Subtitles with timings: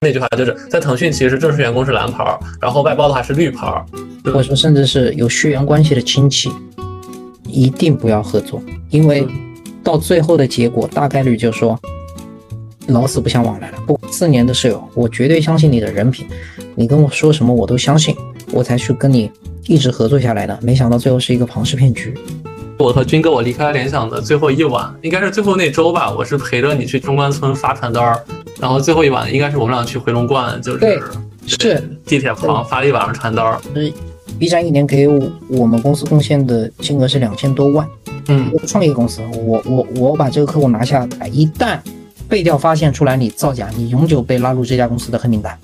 [0.00, 3.84] 那句话就是在腾讯，其实正式员工是蓝牌儿，然后外包的话是绿牌儿。
[4.26, 6.48] 或者说甚至是有血缘关系的亲戚，
[7.48, 9.26] 一定不要合作，因为
[9.82, 11.76] 到最后的结果大概率就是说
[12.86, 13.78] 老死不相往来了。
[13.88, 16.24] 不，四年的室友，我绝对相信你的人品，
[16.76, 18.14] 你跟我说什么我都相信，
[18.52, 19.28] 我才去跟你
[19.66, 20.56] 一直合作下来的。
[20.62, 22.14] 没想到最后是一个庞氏骗局。
[22.78, 26.08] 我和军哥，我离开联想的最后一晚，应该是最后那周吧。
[26.10, 28.22] 我是陪着你去中关村发传单儿，
[28.60, 31.00] 然后最后一晚应该是我们俩去回龙观，就是对
[31.44, 33.60] 是地铁旁发了一晚上传单儿。
[34.38, 37.84] B 站一年给我我们公司贡献的金额是两千多万。
[38.28, 41.80] 嗯，我创业公司，我我我把这个客户拿下来，一旦
[42.28, 45.58] 被调发现出来你造假，你永久被拉入这家公司的黑名单。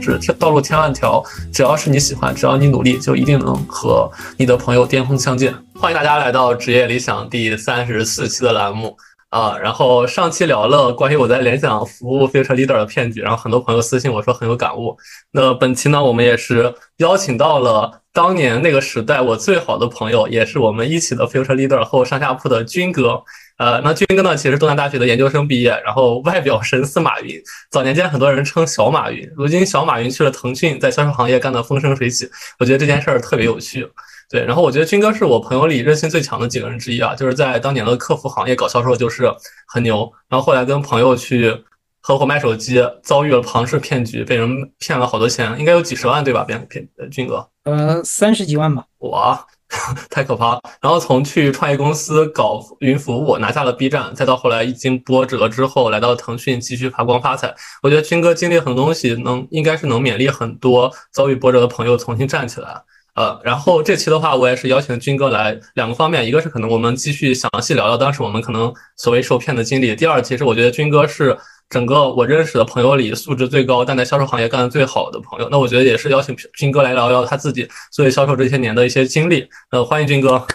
[0.00, 5.52] 是道路千万条，只要是你喜欢，只要你努力，就一定能和你的朋友巅峰相见。
[5.74, 8.96] 欢迎大家来到职业理想第三十四期的栏目
[9.30, 9.56] 啊！
[9.58, 14.96] 然后上期聊了关于我在联想服务 Future Leader 的骗局，然后很多朋友私信我说很有感悟。
[15.32, 23.22] 那本期呢，我们也是邀请到了当年那个时代我最好的朋友，也是我们一起的 Future Leader 和我上下铺的军哥。
[23.58, 32.28] 呃，那军哥呢，其实东南大学的研究生毕业，然后外表神似马云，早年间很多人称小马云，如今小马云去了腾讯，在销售行业干得风生水起，
[32.60, 33.88] 我觉得这件事儿特别有趣。
[34.30, 39.24] 对，然后我觉得军哥是我朋友里韧性最强的几个人之一啊，就是在当年的客服行业搞销售就是
[39.66, 41.64] 很牛，然后后来跟朋友去
[42.00, 46.44] 合伙卖手机，遭遇了庞氏骗局，被人骗了好多钱，应该有几十万对吧？
[46.44, 48.84] 骗骗军哥，呃，三十几万吧。
[48.98, 49.44] 哇，
[50.08, 50.60] 太可怕了！
[50.80, 57.54] 然后从去创业公司搞云服务，拿下了 B 站，再到后来一经波折之后，来到腾讯继续发光发财。
[57.82, 62.82] 我觉得军哥经历很多东西，能应该是能勉励很多遭遇波折的朋友重新站起来。
[63.14, 71.36] 呃，然后这期的话，我也是邀请军哥来两个方面，一个是可能我们继续详细聊聊当时我们可能所谓受骗的经历，第二，其实我觉得军哥是
[71.70, 75.48] 整个我认识的朋友里素质最高，但在销售行业干得最好的朋友。
[75.50, 79.46] 那我觉得也是邀请军哥来聊聊他自己作为销售这些年的一些经历。
[79.70, 80.46] 呃，欢迎军哥。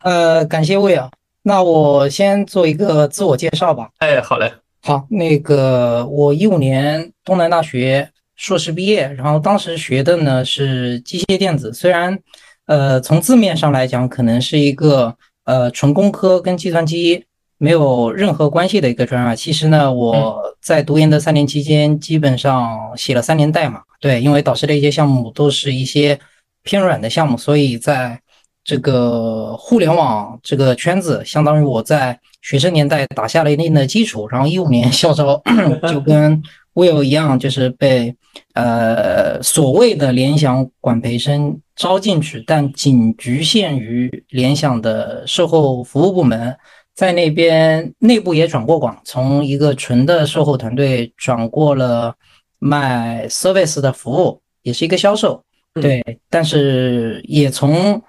[0.00, 1.10] 呃，感谢魏啊。
[1.42, 3.88] 那我先做一个自我介绍吧。
[3.98, 4.52] 哎，好嘞。
[4.82, 12.18] 好，那个我一五年东南大学硕士毕业，然后当时学的呢是机械电子，虽然
[12.66, 15.14] 呃从字面上来讲可能是一个
[15.44, 17.24] 呃纯工科跟计算机
[17.62, 26.18] 没有任何关系的一个专业，其实呢我在读研的三年期间基本上写了三年代码，对，因为导师的一些项目都是一些
[26.62, 28.18] 偏软的项目，所以在
[28.64, 35.42] 这个互联网这个圈子，相当于我在学生年代打下了一定的基础，然后一五年校招
[35.86, 36.42] 就跟
[36.72, 38.16] Will 一样，就是被
[38.54, 46.56] 呃所谓的联想管培生招进去，但仅局限于联想的售后服务部门，
[47.00, 52.14] 在那边内部也转过广，从一个纯的售后团队转过了
[52.58, 55.42] 卖 service 的服务，也是一个销售，
[55.80, 58.02] 对，但是也从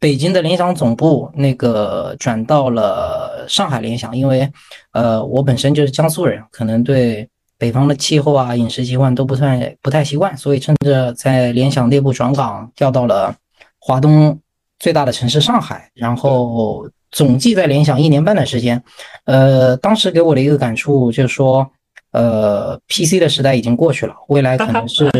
[0.00, 4.50] 北京的联想总部那个转到了上海联想，因为
[4.90, 13.32] 呃我本身就是江苏人，可能对北方的气候啊、饮食习惯都不太不太习惯，所以趁着在联想内部转岗，调到了
[13.78, 14.36] 华东
[14.80, 18.82] 最大的城市上海，然后总计在联想一年半的时间。
[19.24, 21.66] 呃，当时给我的一个感触就是说，
[22.10, 25.10] 呃，PC 的时代已经过去了，未来可能是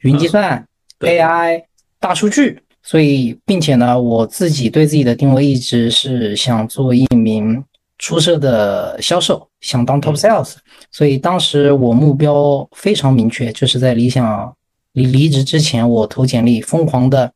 [0.00, 0.66] 云计算、
[1.00, 1.62] AI、
[2.00, 2.60] 大数据。
[2.82, 7.64] 所以，并且呢，我自己对自己的定位一直是想做一名
[7.98, 10.56] 出色的销售，想当 top sales。
[10.90, 14.54] 所以当时我目标非常明确，就是在理想
[14.92, 17.32] 离离职之前，我投简历，疯狂的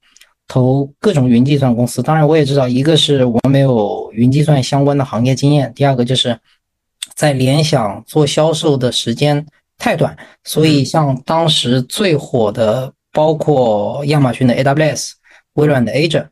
[0.48, 2.02] 投各种云计算公司。
[2.02, 6.36] 当然，我也知道，一个是我没有云计算相关的行业经验，第二个就是
[7.14, 15.12] 在联想做销售的时间太短，所以像当时最火的，包括亚马逊的 AWS。
[15.54, 16.24] 微软的 Azure，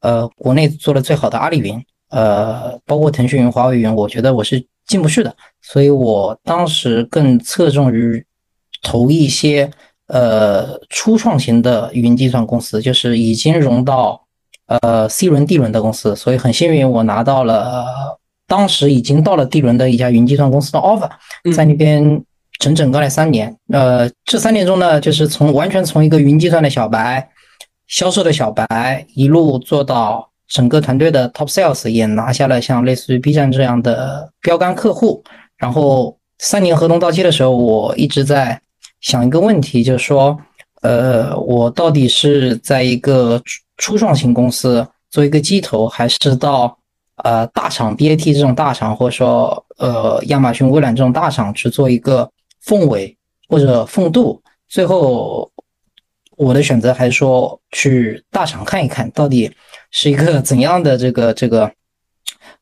[0.00, 8.22] 呃，国内做的最好的阿里云，呃，包括腾讯云、华为云，我觉得我是进不去的，所以我当时更侧重于
[8.82, 9.70] 投一些
[10.08, 14.20] 呃初创型的云计算公司，就是已经融到
[14.66, 17.86] 呃 C 轮、D 轮的公司，所以很幸运我拿到了
[18.46, 21.10] 当时已经到了 D 轮的一家云计算公司的 offer，
[21.54, 22.22] 在那边
[22.58, 27.28] 整整干了三年，呃，这三年中呢，就是从完全从一个云计算的小白。
[27.86, 35.22] 销售的小白一路做到整个团队的 top sales，也拿下了像类似于 B 站这样的标杆客户。
[35.58, 38.58] 然后三年合同到期的时候，我一直在
[39.04, 40.36] 想一个问题，就是说，
[40.80, 43.40] 呃，我到底是在一个
[43.76, 46.76] 初创型公司做一个鸡头，还是到
[47.22, 52.28] 呃大厂 BAT 这种大厂，或者说呃亚马逊、微软这种大厂去做一个
[52.60, 53.16] 凤尾？
[53.46, 55.48] 或者凤度，最后
[56.38, 59.52] 我的选择还是说去大厂看一看到底
[59.90, 61.70] 是一个怎样的这个这个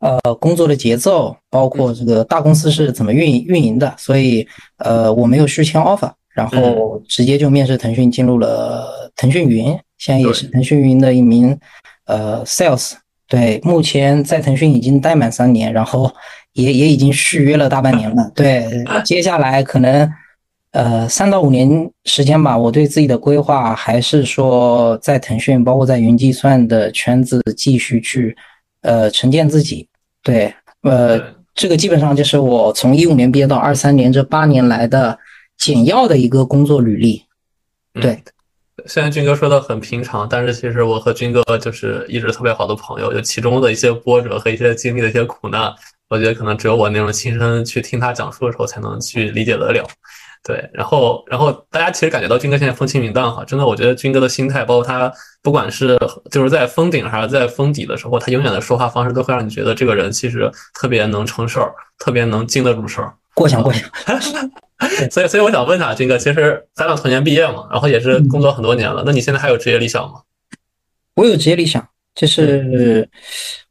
[0.00, 3.94] 呃工作的节奏，包括这个大公司是怎么运营运营的。
[3.96, 4.46] 所以
[4.78, 9.66] 呃我没有续签 offer，然后直接就面试腾讯，进入了腾讯云，
[9.98, 11.58] 现在也是腾讯云的一名
[12.06, 12.92] 呃 sales。
[13.28, 16.12] 对，目前在腾讯已经待满三年，然后
[16.52, 18.30] 也也已经续约了大半年了。
[18.34, 18.66] 对，
[19.04, 20.10] 接下来可能
[20.72, 22.58] 呃三到五年时间吧。
[22.58, 28.36] 我对自己的规划还是说在腾讯，包括在云计算的圈子继续去
[28.82, 29.88] 呃沉淀自己。
[30.22, 30.52] 对，
[30.82, 31.18] 呃，
[31.54, 35.18] 这个基本上就是我从一五年毕业到二三年这八年来的
[35.62, 37.24] 简要的一个工作履历。
[37.94, 38.20] 对。
[38.86, 45.72] 虽然军哥说的很平常，但是其实我和军哥就是一直特别好的朋友，就其中的一些波折和一些经历的一些苦难，
[46.08, 49.86] 我觉得可能只有我那种亲身去听他讲述的时候才能去理解得了。
[50.42, 55.12] 对，然后然后大家其实感觉到军哥现在风轻云淡哈，真的，我觉得军哥的心态，包括他
[55.42, 55.96] 不管是
[56.32, 63.14] 就是在封顶还是在封底的时候，他永远的说话方式都会让你觉得这个人其实特别能成事儿，特别能经得住事儿。
[63.34, 63.82] 过奖过奖。
[65.10, 70.20] 所以，所以我想问一下军哥，其实咱俩同年毕业嘛，然后也是工作很多年了，那你现在还有职业理想吗？
[71.14, 73.08] 我有职业理想，就是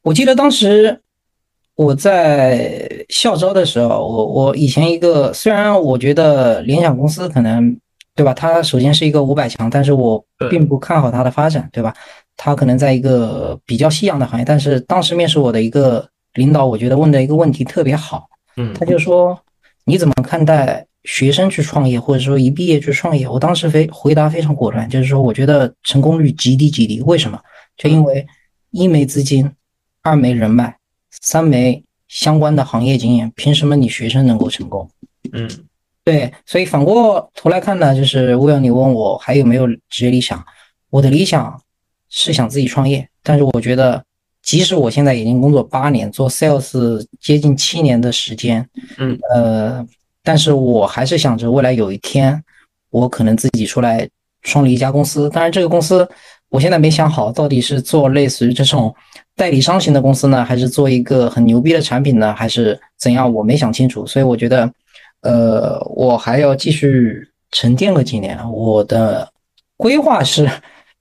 [0.04, 1.02] 我记得当时
[1.76, 7.76] 我在校招的时候，我我以前一个，虽然我觉得联想公司可能
[8.16, 11.94] 对吧，它首先是一个五百强，但是我并不看好它的发展，对吧？
[12.38, 18.28] 它可能在一个比较夕阳的行业，但是当时面试我的一个领导，我觉得问的一个问题特别好，
[18.58, 19.40] 嗯，他就说
[19.86, 20.86] 你怎么看待？
[21.04, 27.02] 学生去创业，或者说一毕业去创业，我当时非回答非常果断，就是说我觉得成功率极低极低。
[27.02, 27.40] 为什么？
[27.76, 28.26] 就因为
[28.70, 29.52] 一没资金，
[30.04, 30.78] 二没人脉，
[31.10, 34.88] 三没相关的行业经验，凭什么你学生能够成功？
[35.34, 35.50] 嗯，
[36.04, 36.32] 对。
[36.46, 40.44] 所以反过头来看呢，就是乌阳，你问我还有没有职业理想？
[40.92, 41.60] 我的理想
[42.10, 44.04] 是想自己创业，但是我觉得，
[44.44, 48.70] 即使我现在已经工作八年，做 sales 接近七年的时间，
[49.00, 49.88] 嗯，呃。
[50.24, 52.44] 但是我还是想着未来有一天，
[52.90, 54.08] 我可能自己出来
[54.44, 55.30] 创立一家公司。
[55.30, 56.08] 当然，这个公司
[56.50, 58.94] 我现在没想好，到底是做类似于这种
[59.36, 63.34] 代理商型的公司呢，还是做一个很牛逼的产品呢，还是怎样？
[63.34, 64.06] 我没想清楚。
[64.06, 64.72] 所以我觉得，
[65.22, 68.38] 呃，我还要继续沉淀个几年。
[68.52, 69.28] 我的
[69.78, 70.50] 规划是，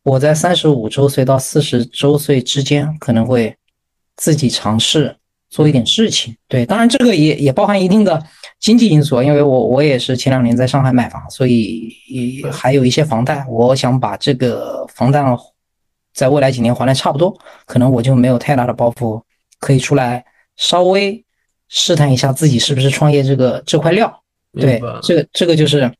[0.02, 3.54] 我在三十五周岁到四十周岁之间，可能会
[4.16, 5.14] 自己尝试
[5.50, 6.34] 做一点事情。
[6.48, 8.22] 对，当然这个也也包含一定的。
[8.60, 11.90] 经济因素，因为我我也是前两年在上海买房，所以
[12.52, 13.42] 还有一些房贷。
[13.48, 15.24] 我想把这个房贷
[16.12, 17.34] 在未来几年还的差不多，
[17.64, 19.22] 可能我就没有太大的包袱，
[19.58, 20.22] 可以出来
[20.56, 21.24] 稍微
[21.68, 24.22] 试探一下自己是不是创业这个这块料。
[24.52, 25.90] 对，这个这个就是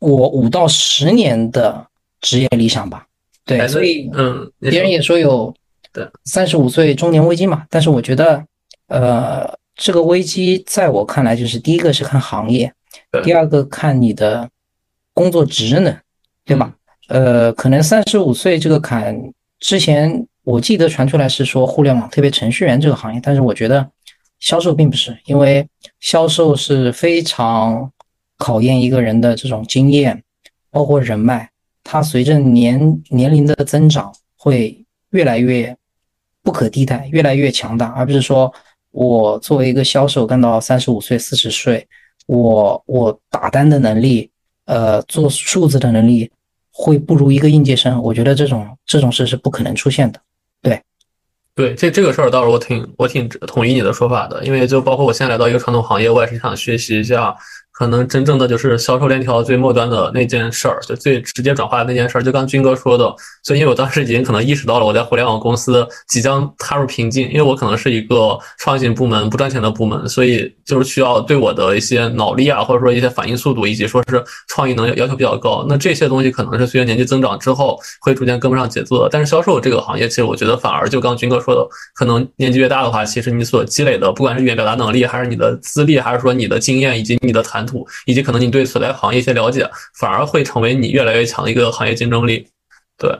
[0.00, 1.86] 我五到十年的
[2.20, 3.06] 职业理想吧。
[3.46, 5.54] 对，所以嗯，别人也说有
[6.24, 8.44] 三十五岁中年危机嘛，但是我觉得
[8.88, 9.50] 呃。
[9.74, 12.72] 这个危机在我看来，就是第一个是看行业，
[13.24, 14.48] 第二个看你的
[15.14, 15.96] 工作职能，
[16.44, 16.74] 对吧？
[17.08, 19.16] 呃，可能三十五岁这个坎
[19.58, 23.90] 之前，我记得传出来是说互联网，特别程序员这个行业，但是我觉得
[24.40, 25.66] 销售并不是，因为
[26.00, 27.90] 销售是非常
[28.36, 30.22] 考验一个人的这种经验，
[30.70, 31.50] 包括人脉，
[31.82, 35.74] 它随着年年龄的增长会越来越
[36.42, 38.52] 不可替代，越来越强大，而不是说。
[38.92, 41.86] 我作为一个销售，干到三十五岁、四十岁，
[42.26, 44.30] 我我打单的能力，
[44.66, 46.30] 呃，做数字的能力，
[46.70, 48.00] 会不如一个应届生。
[48.02, 50.20] 我觉得这种这种事是不可能出现的。
[50.60, 50.80] 对，
[51.54, 57.34] 对，这这个事儿倒是我挺我挺同意你的说法的，因为就包括我现在来到一个传统行业，我也是想学习一下。
[57.72, 62.22] 可能真正的就是销售链条最末端的那件事儿，就最直接转化的那件事儿。
[62.22, 63.04] 就刚军哥说的，
[63.42, 75.64] 所以因为我当时已经可能意识到了我在互联网公司即将踏入瓶颈，因为我可能是一个创新部门、不赚钱的部门，所以就是需要对我的一些脑力啊，或者说一些反应速度，以及说是创意能力要求比较高。
[75.66, 79.08] 那这些东西可能是随着年纪增长之后会逐渐跟不上节奏的。
[79.10, 87.61] 但是销售这个行业，其实我觉得反而就刚军哥说的，可能年纪越大的话，其实你所积累的，不管是语言表达能力，还是你的资历，还是说你的经验以及你的谈。
[88.06, 92.46] 以及可能你对所在行业一些了解，反而会成为你越来越强的一个行业竞争力。
[92.98, 93.10] 对，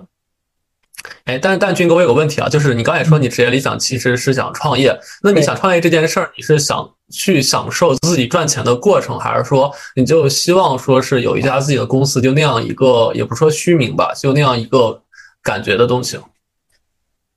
[1.25, 15.02] 哎，但是但军哥，我有个问题啊，就是你刚才说你职业理想其实是想创业，那你想创业这件事儿，你是想去享受自己赚钱的过程，还是说你就希望说是有一家自己的公司，就那样一个也不说虚名吧，就那样一个
[15.42, 16.18] 感觉的东西？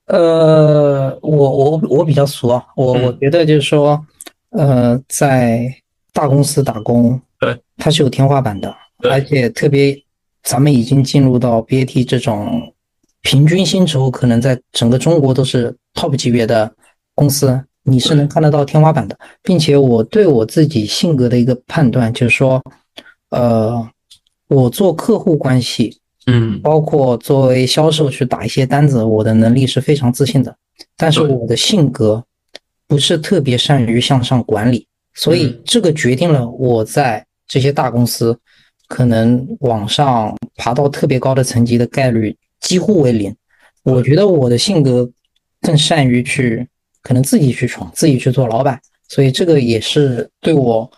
[0.07, 4.05] 呃，我我我比较俗啊，我我觉得就是说，
[4.51, 5.67] 呃，在
[6.15, 8.73] 大公司打工对，它是有天花板的，
[9.09, 9.95] 而且特别
[10.41, 12.73] 咱们已经进入到 BAT 这种
[13.21, 16.73] 平均薪酬可能在整个中国都是 top 级别的
[17.13, 22.63] 公司，你是能看得到天花板的，并且我对我自己性格的一个判断就是说，
[23.31, 23.85] 呃，
[24.47, 25.99] 我做客户关系。
[26.27, 30.55] 嗯，包括作为销售去打一些单子，我的能力是非常自信的。
[30.97, 32.25] 但是我的性格
[32.87, 38.37] 不是特别善于向上管理，所以这个决定了我在这些大公司
[38.87, 43.35] 可能往上爬到特别高的层级的概率几乎为零。
[43.83, 45.09] 我觉得我的性格
[45.61, 46.67] 更善于去
[47.01, 50.91] 可能自己去闯，自己去做老板，所以这个也是对我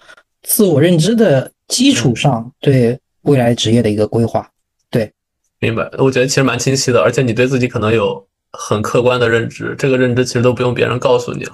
[0.43, 4.49] 自我认知的基础上对未来职业的一个规划。
[4.89, 5.11] 对
[5.59, 11.53] 明白，我觉得其实蛮清晰的，而且你对自己可能有很客观的认知，这个认知其实都不用别人告诉你了。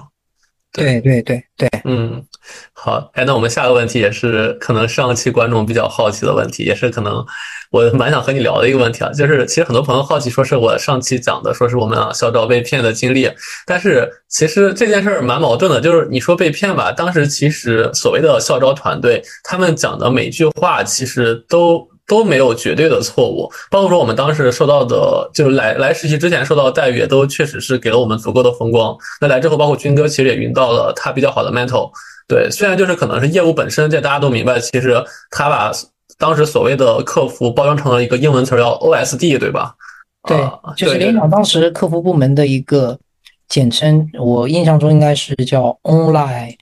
[0.74, 2.20] 对对对对，嗯，
[2.72, 7.24] 好，哎，那我们下个问题也是可能上期观众比较好奇的问题，也是可能
[7.70, 13.30] 我蛮想和你聊的一个问题啊，就是其实很多朋友好奇，说是我上期讲的，说是我们啊校招被骗的经历，
[13.64, 21.88] 但是其实这件事儿蛮矛盾的，就是你说被骗吧，当时其实所谓的校招团队，他们讲的每句话其实都。
[22.06, 28.96] 都没有绝对的错误，包括说我们当时受到的，就是来来实习之前受到的待遇，也都确实是给了我们足够的风光。
[29.20, 31.90] 那来之后，包括军哥其实也云到了他比较好的 mental。
[32.26, 35.72] 对，虽然就是可能是业务本身，这大家都明白，其实他把
[36.18, 39.74] 当时所谓的客服包装成了一个英文词儿，叫 OSD，对吧？
[40.26, 40.38] 对，
[40.76, 42.98] 就是联想当时客服部门的一个
[43.48, 46.56] 简称，我印象中应该是叫 Online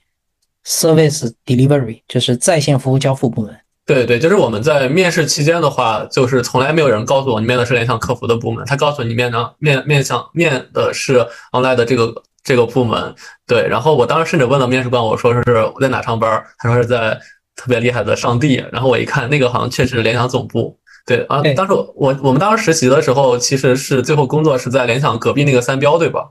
[0.65, 3.57] Service Delivery，就是在线服务交付部门。
[3.85, 13.13] 对对，就是我们在面试期间的话，就是从来没有人告诉我你面的是联想客服的部门，他告诉你面的面面向面的是 online 的这个这个部门。
[13.45, 15.41] 对，然后我当时甚至问了面试官，我说是
[15.75, 17.19] 我在哪上班，他说是在
[17.57, 18.63] 特别厉害的上帝。
[18.71, 20.79] 然后我一看，那个好像确实是联想总部。
[21.05, 26.29] 对啊，当时我我们当时实习的时候，其实是最后工作是在联想隔壁那个三标，对吧？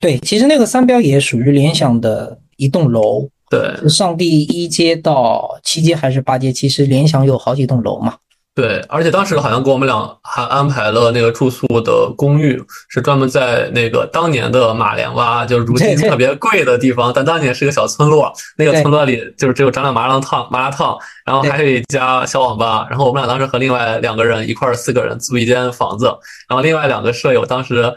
[0.00, 3.28] 对，其实那个三标也属于联想的一栋楼。
[3.48, 6.52] 对，上第一街到七街还是八街？
[6.52, 8.14] 其实联想有好几栋楼嘛。
[8.56, 18.32] 对，而且当时好像给我们俩还安排了那个住宿的公寓，是专门在那个当年的马连洼，就是如今特别贵的地方，但当年是个小村落。
[18.56, 22.86] 那个村落里就是只有张亮麻辣烫、麻辣烫，然后还有一家小网吧。
[22.88, 26.06] 然后我们俩当时和另外两个人一块儿四个人租一间房子，
[26.48, 27.94] 然后另外两个舍友当时。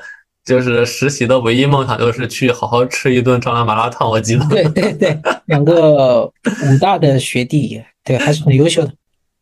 [0.50, 4.44] 就是实习的唯一梦想就是去好好吃一顿张亮麻辣烫，我记得。
[4.48, 5.16] 对对对，
[5.46, 8.92] 两个武大的学弟，对，还是很优秀的。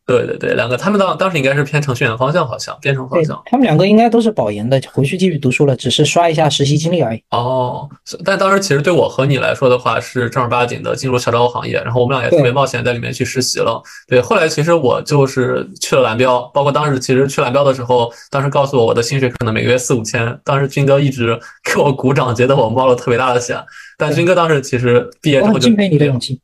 [0.08, 3.38] 对对对，两个他们当当时应该是偏程序员方向，好像编程方向。
[3.44, 7.22] 他们两个应该都是保研的，回去继续读书了，只是刷一下实习经历而已。
[7.30, 7.86] 哦，
[8.24, 13.82] 但当时其实对我和你来说的话，是正儿八经的进入校招行业，然后我们俩也特别冒险在里面去实习了。
[14.08, 23.62] 对，后来其实我就是去了蓝标，包括当时其实去蓝标的时候，当时告诉我我的薪水可能每个月四五千，当时军哥一直给我鼓掌，觉得我冒了特别大的险。
[23.98, 26.40] 但军哥当时其实毕业之后就敬佩你的勇气。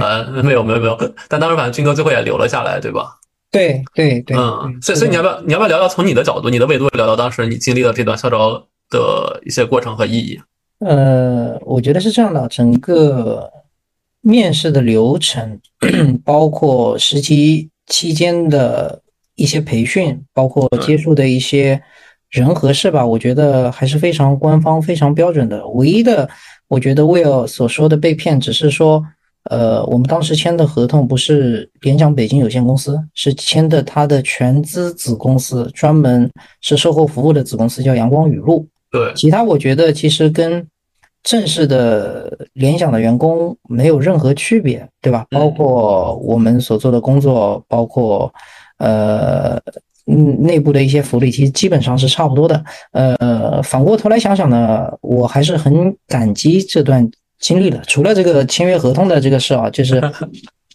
[0.00, 0.96] 呃，没有没有没有，
[1.28, 3.18] 但当时反正军哥最后也留了下来，对吧？
[3.50, 8.60] 对对对，嗯，所以所以你要不要你要不要聊聊从你的角度、你的维度聊聊当时你经历了这段校招
[8.90, 10.40] 的一些过程和意义？
[10.80, 13.48] 呃，我觉得是这样的，整个
[14.22, 15.60] 面试的流程，
[16.24, 19.00] 包括实习期间的
[19.36, 21.80] 一些培训，包括接触的一些
[22.28, 25.64] 人和事吧，我觉得还是非常官方、非常标准的。
[25.68, 26.28] 唯一的，
[26.66, 29.04] 我觉得 Will 所说的被骗，只是说。
[29.50, 36.30] 呃，我们当时签的合同不是联想北京有限公司，是签的他的全资子公司，专门
[36.62, 38.66] 是售后服务的子公司，叫阳光雨露。
[38.90, 40.66] 对，其他我觉得其实跟
[41.22, 45.26] 正式的联想的员工没有任何区别，对吧？
[45.30, 48.32] 包括我们所做的工作，包括
[48.78, 49.60] 呃
[50.06, 52.64] 嗯内部的一些福利，其实基本上是差不多的。
[52.92, 57.06] 呃，反过头来想想呢，我还是很感激这段。
[57.40, 60.00] 经历了，除了这个签约合同的这个事啊， 就是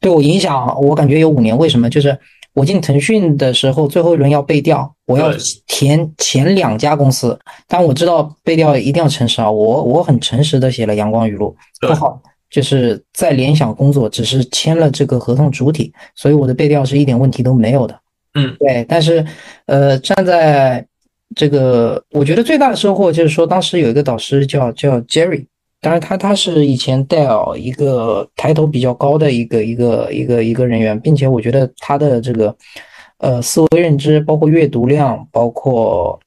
[0.02, 1.58] 对我影响，我感觉有五年。
[1.58, 1.90] 为什么？
[1.90, 2.18] 就是
[2.54, 5.32] 我进腾讯的时候，最后一轮要背调，我要
[5.68, 7.38] 填前两家公司，
[7.68, 18.00] 但我知道背调一定要诚实啊，我我很诚实的写了阳光语录，不好，就是在联想工作，只是签了这个合同主体，所以我的背调是一点问题都没有的。
[18.36, 18.86] 嗯，对。
[18.88, 19.26] 但是，
[19.66, 20.86] 呃，站在
[21.36, 25.46] 这个，我觉得最大的收获就是说，当时有一个导师叫叫 Jerry。
[25.82, 32.54] 当然，他他是以前戴尔一个抬头比较高的一个一个一个一个人员，并且我觉得他的这个
[33.20, 36.20] 呃思维认知，包括阅读量，包括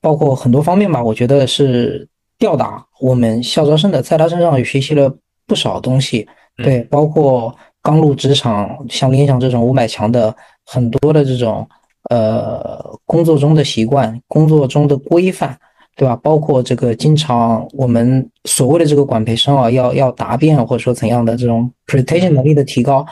[0.00, 2.06] 包括很多方面吧，我觉得是
[2.38, 5.10] 吊打我们校招生的，在他身上也学习了
[5.46, 6.28] 不少东西。
[6.56, 10.34] 对，包括刚入职场，像联想这种五百强的，
[10.66, 11.66] 很多的这种
[12.10, 15.58] 呃工作中的习惯、工作中的规范，
[15.98, 16.14] 对吧？
[16.22, 23.04] 包括这个经常我们所谓的这个管培生啊，要要答辩或者说怎样的这种 presentation 能力的提高，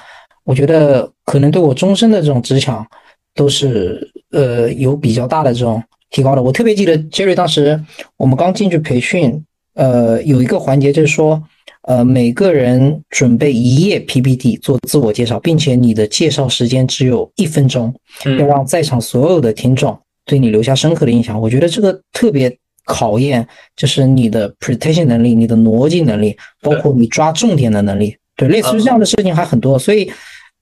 [0.44, 2.86] 我觉得可能对我终身的这种职场
[3.34, 6.42] 都是呃有比较大的这种提高的。
[6.42, 7.82] 我特别记得 Jerry 当时
[8.16, 11.42] 我们刚进去培训，呃，有一个环节就是说。
[11.88, 21.40] 呃，每个人准备一页 PPT 做自我介绍，并且你的介绍时间只有一分钟，要让在场所有的听众对你留下深刻的印象。
[21.40, 22.50] 我觉得这个特别
[22.86, 28.16] 考验，就是你的 presentation 能力、你的逻辑能力，包括你抓重点的能力。
[28.34, 29.78] 对，类似于这样的事情还很多。
[29.78, 30.10] 所以，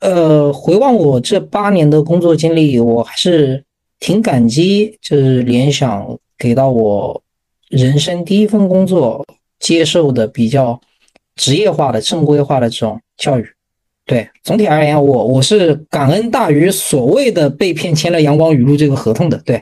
[0.01, 3.63] 呃，回望我这八年的工作经历，我还是
[4.01, 7.23] 挺感激，就是联想给到我
[7.69, 9.25] 人生第一份工作
[9.61, 10.81] 接受的比较。
[11.37, 13.45] 职业化的、正规化的这种教育，
[14.07, 19.37] 对总体而言，我我是感恩大于所谓的被骗签了阳光雨露这个合同的。
[19.39, 19.61] 对，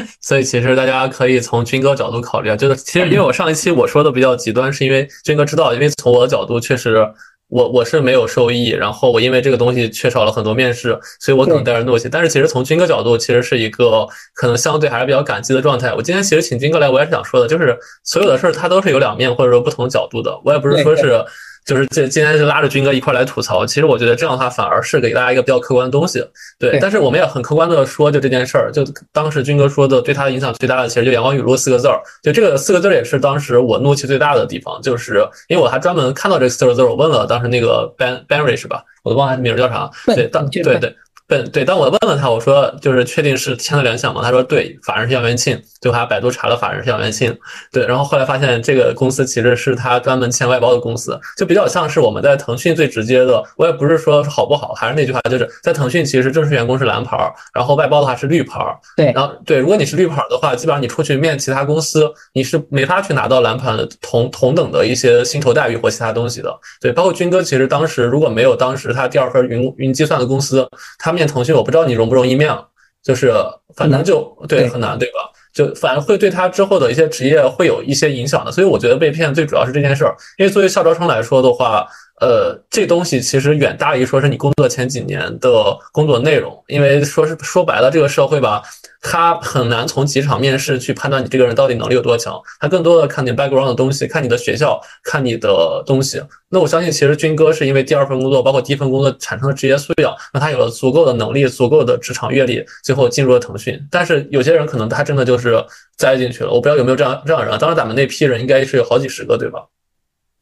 [0.20, 7.06] 所以其实大家可以从军哥角度考虑啊，就是其实因为我上一期我说的比较极端，是因为军哥知道，因为从我的角度确实。
[7.48, 12.08] 我我是没有受益，然后我因为这个东西缺少了很多面试，所以我可能带着怒气。
[12.08, 15.92] 但是其实从军哥角度，其实是一个可能相对还是比较感激的状态。
[15.92, 20.34] 我今天其实请军哥来，我也是想说的，就是所有的事儿它都是有两面或者说不同角度的。
[20.46, 21.22] 我也不是说是。
[21.64, 26.24] 就是这今天就拉着军哥一块来吐槽，其实我觉得这样的话反而是给大家一个比较客观的东西，
[26.58, 26.78] 对。
[26.80, 38.82] 但是我们也很客观的说，就这件事儿，就当时军哥说的对他的影响最大的，其实就阳光雨露四个字儿，就这个四个字儿也是当时我怒气最大的地方，就是因为我还专门看到这四个字儿，我问了当时那个 Ben Benry 是吧？
[39.04, 40.96] 我都忘了名叫啥，对，当对对。
[41.28, 44.20] 对对，当我问了他，我说就是确定是签了联想吗？
[44.22, 47.34] 他说对，法人是杨元庆，最后还百度查了法人是杨元庆。
[47.72, 53.42] 对，然后后来发现这个公司其实是他专门签外包的公司，就比较像是我们在腾讯最直接的。
[53.56, 57.16] 我也不是说好不好，还是那句话，就是在腾讯其实正式员工是蓝牌，
[57.54, 58.60] 然后外包的话是绿牌。
[58.96, 66.54] 对，然后对，如果你是绿牌的话，基本上你出去面其他公司，你是没法去拿到蓝牌的同同等的一些薪酬待遇或其他东西的。
[66.80, 70.68] 对，包括军哥，其实当时如果没有当时他第二份云云计算的公司，
[70.98, 71.28] 他面。
[71.28, 72.56] 腾讯我不知道你容不容易面，
[73.02, 73.32] 就是
[73.76, 75.30] 反正就对很难对吧？
[75.52, 80.16] 就反而会对他之后的一些职业会有一些影响的，所以我觉得被骗最主要是这件事儿。
[80.38, 81.86] 因为作为校招生来说的话，
[82.22, 85.50] 呃，这东西其实远大于说是你工作前几年的
[85.90, 88.62] 工作内容，因为说是说白了，这个社会吧。
[89.04, 96.22] 他很难从几场面试去判断你这个人到底能力有多强，他更多的看你 background 的东西，看你的学校，看你的东西。
[96.48, 103.76] 那我相信，其实军哥是因为第二份工作，包括第一份工作产生的职业素养，那他有了足够的能力，足够的职场阅历，最后进入了腾讯。
[103.90, 105.60] 但是有些人可能他真的就是
[105.96, 107.58] 栽进去了，我不知道有没有这样这样人。
[107.58, 109.66] 当时咱们那批人应该是有好几十个，对吧？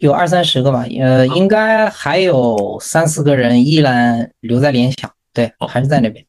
[0.01, 6.25] 有二三十个吧，呃，应该还有三四个人依然留在联想，对，还是在那边。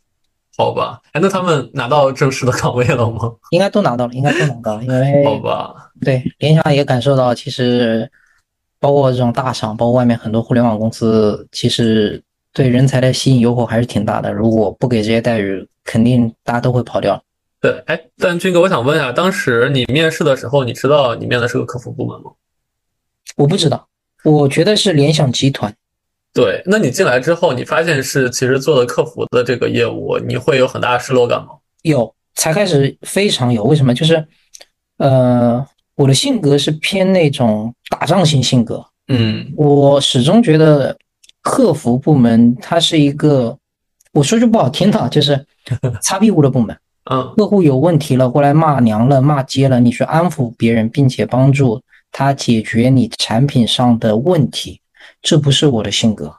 [0.57, 3.31] 好吧，哎，那他们拿到正式的岗位了吗？
[3.51, 8.11] 应该都拿到了，应该都拿到了，因为好吧，对，联想也感受到，其实
[8.77, 12.21] 包括这种大厂，包括外面很多互联网公司，其实
[12.53, 14.33] 对人才的吸引诱惑还是挺大的。
[14.33, 17.23] 如果不给这些待遇，肯定大家都会跑掉。
[17.61, 22.31] 对，哎，但军哥，我想问一下，当时你面试的时候，你知道你面的是个客服部门吗？
[23.35, 23.87] 我不知道，
[24.23, 25.73] 我觉得是联想集团。
[26.33, 31.49] 对，那你进来之后，你发现是其实做的客服的这个业务，你会有很大的失落感吗？
[31.81, 33.63] 有，才开始非常有。
[33.63, 33.93] 为什么？
[33.93, 34.25] 就是，
[34.97, 35.65] 呃，
[35.95, 38.85] 我的性格是偏那种打仗型性格。
[39.07, 40.97] 嗯，我始终觉得
[41.41, 43.57] 客服部门它是一个，
[44.13, 45.45] 我说句不好听的，就是
[46.01, 46.77] 擦屁股的部门。
[47.11, 54.79] 嗯，客户有问题了，过来骂娘了，骂街了，你去安抚别人，并且帮助他解决你产品上的问题。
[55.21, 56.35] 这不是我的性格，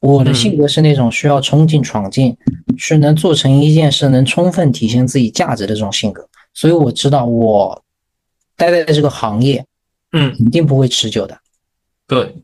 [0.00, 2.36] 我的性格是那种需要冲劲闯劲，
[2.78, 6.26] 是能做成一件事，能充分体现自己价值的这种性格。
[6.54, 7.82] 所以我知道我
[8.56, 9.64] 待在这个行业，
[10.12, 11.38] 嗯，肯定不会持久的。
[12.06, 12.34] 对，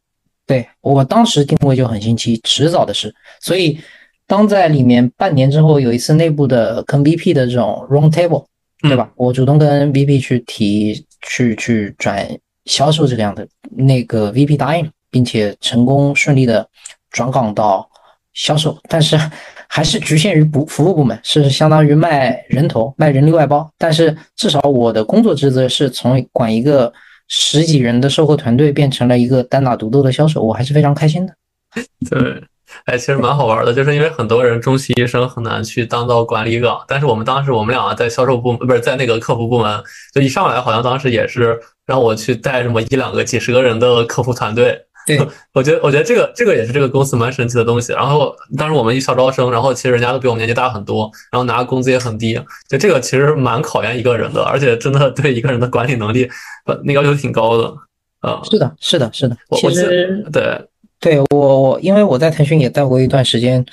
[0.46, 3.14] 对我当时定位就很清晰，迟早的事。
[3.40, 3.78] 所以
[4.26, 8.44] 当在里面半年之后，有一次内部的跟 VP 的这种 round table，
[8.82, 9.10] 对吧？
[9.16, 12.28] 我主动跟 VP 去提，去去转
[12.64, 14.90] 销售这个样的，那个 VP 答应。
[15.08, 16.68] 并且成功顺利的
[17.10, 17.88] 转岗到
[18.34, 19.18] 销售，但是
[19.66, 23.70] 还是局限于服服务部门，是相当于卖人头、卖人力外包。
[23.78, 26.92] 但是至少我的工作职责是从管一个
[27.28, 31.34] 十几人的售后团队变成了一个单打独斗的销售，我还是非常开心的。
[32.10, 32.42] 对，
[32.84, 39.82] 哎，其实蛮好玩的，就是因为很多人中戏医生很难去当到管理岗，但是我们当时我们俩在销售部不是在那个客服部门，
[40.14, 44.80] 就一上来好像当时也是让我去带什么一两个几十个人的客服团队。
[45.06, 45.18] 对，
[45.54, 47.92] 我觉得我觉得这个这个也是这个公司蛮神奇的东西。
[47.92, 56.28] 然后当时我们一校招生，然后其实人家都比我们年纪大很多，然后拿的工资也很低，就这个其实蛮考验一个人的，而且真的对一个人的管理能力，
[56.64, 57.72] 呃，那要求挺高的。
[58.20, 59.36] 啊，是的，是的，是的。
[59.52, 60.60] 其实对，
[60.98, 63.64] 对我我因为我在腾讯也待过一段时间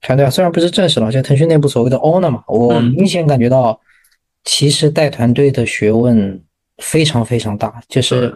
[0.00, 3.78] 团队，虽然不是正式的，就腾讯内部所谓的 owner 嘛，我明显感觉到，
[4.44, 6.40] 其实带团队的学问
[6.78, 7.80] 非常非常大。
[7.88, 8.34] 就是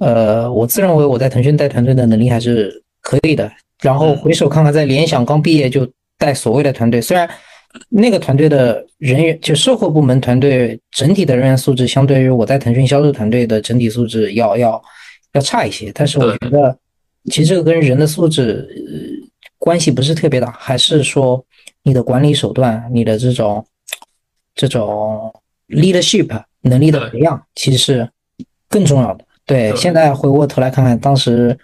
[0.00, 3.50] 呃，我自认为我在腾讯带团队的能力还是可以的。
[3.80, 7.28] 然后回首看看，在联想刚毕业就带所谓的团队，虽然
[7.88, 14.82] 那个团队的人员就售后部门团队整体的人员素质，相对于我在腾讯销售团队的整体素质要要。
[15.34, 16.78] 要差一些，但是我觉得
[17.30, 18.68] 其实这个跟人的素质
[19.58, 21.44] 关系不是特别大，还是说
[21.82, 23.66] 你的管理手段、你的这种
[24.54, 25.32] 这种
[25.68, 28.10] leadership 能力的培养，其实是
[28.68, 29.24] 更重要的。
[29.46, 31.58] 对，现在回过头来看看，当时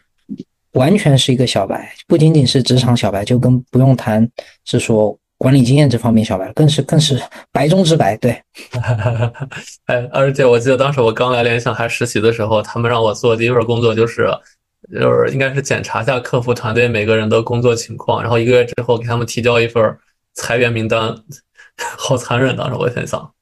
[0.72, 4.28] 完全是一个小白，不仅仅是职场小白，就跟不用谈
[4.64, 5.16] 是说。
[5.42, 7.18] 管理经验这方面，小白更是更是
[7.50, 8.14] 白中之白。
[8.18, 8.32] 对，
[9.88, 14.28] 哎，而且我记得当时我刚来联想还实习的时候，他们让我做第一份工作就是，
[14.92, 19.96] 就是应该是检查一下客服团队每个人的工作情况，然后一个月之后给他们提交一份
[20.34, 21.14] 裁员名单，
[21.96, 22.56] 好残忍！
[22.56, 23.32] 当时我在想，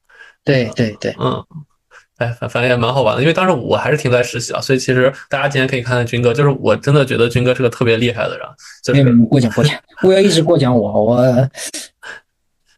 [0.45, 1.45] 对对对，嗯。
[2.19, 8.45] 哎，反反正也蛮好玩的，因为当时我还是停在实习啊，所以其实大家今天可以看看军哥，就是我真的觉得军哥是个特别厉害的人，
[8.83, 11.17] 就是过奖过奖，不要一直过奖我，我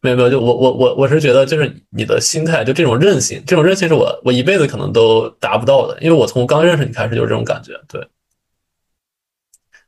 [0.02, 8.06] 没有没有，就我我我我是觉得就是你的心态，就这种韧性，这种韧性是我我一辈子可能都达不到的，因为我从刚认识你开始就是这种感觉，对。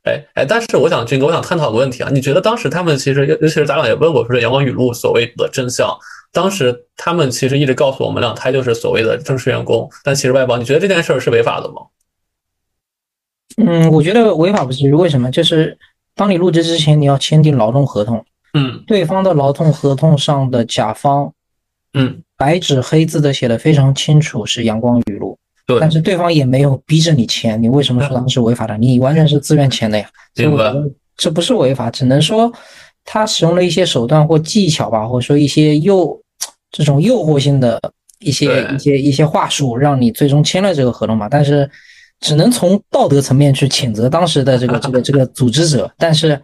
[0.03, 5.89] 哎哎，但是我想军哥，我想探讨个问题啊，你觉得当时他们其实尤其是咱俩也问过说阳光雨露所谓的真相。
[6.31, 10.57] 当时他们其实一直告诉我们，俩，他就是所谓的正式员工，但其实外包。
[10.57, 11.75] 你觉得这件事儿是违法的吗？
[13.57, 14.93] 嗯，我觉得违法不至于。
[14.93, 15.29] 为什么？
[15.29, 15.77] 就是
[16.15, 18.25] 当你入职之前，你要签订劳动合同。
[18.55, 21.31] 嗯，对方的劳动合同上的甲方，
[21.93, 25.37] 嗯，白纸黑字的写的非常清楚，是阳光雨露。
[25.65, 25.79] 对。
[25.79, 28.77] 但是对方也没有逼着你签，你为什么说他们是违法的？
[28.77, 30.09] 你完全是自愿签的呀。
[30.35, 30.73] 明白。
[31.15, 32.51] 这不是违法，只能说
[33.05, 36.19] 他使用了一些手段或技巧吧，或者说一些诱。
[36.75, 37.79] 这种诱惑性的
[38.17, 41.29] 一些一些一些话术，让你最终签了这个合同嘛？
[41.29, 41.69] 但是
[42.19, 45.93] 只能从道德层面去谴责当时的这个这个这个组织者。
[45.99, 46.41] 但是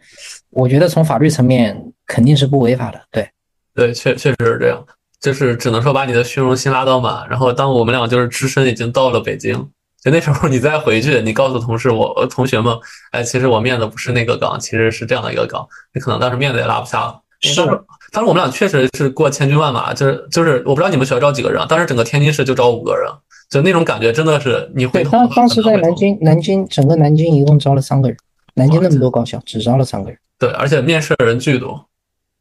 [0.51, 3.01] 我觉得从法律层面肯定是不违法的。
[3.09, 3.27] 对，
[3.73, 4.85] 对，确确实是这样。
[5.21, 9.53] 就是只能说把你的虚荣心拉到满，然后当我们俩就是只身已经到了北京，
[10.01, 12.73] 就那时候你再回去，你告诉同事我同学们，
[13.11, 17.21] 哎，其实我面的不是那个岗，其实是这样的一个岗，你可能当时面子也拉不下了。
[17.41, 17.65] 是。
[18.11, 23.07] 当时我们俩确实是过千军万马，就是就是，我不知道你们学校招几个人，当时整个天津市就招五个人，
[23.49, 25.03] 就那种感觉真的是你会。
[25.03, 28.17] 当当时在南京，南京整个南京一共招了三个人，
[28.55, 30.17] 南京那么多高校只招了三个人。
[30.39, 31.85] 对，而且面试的人巨多。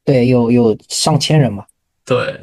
[0.05, 1.65] 对，有有上千人嘛。
[2.05, 2.41] 对。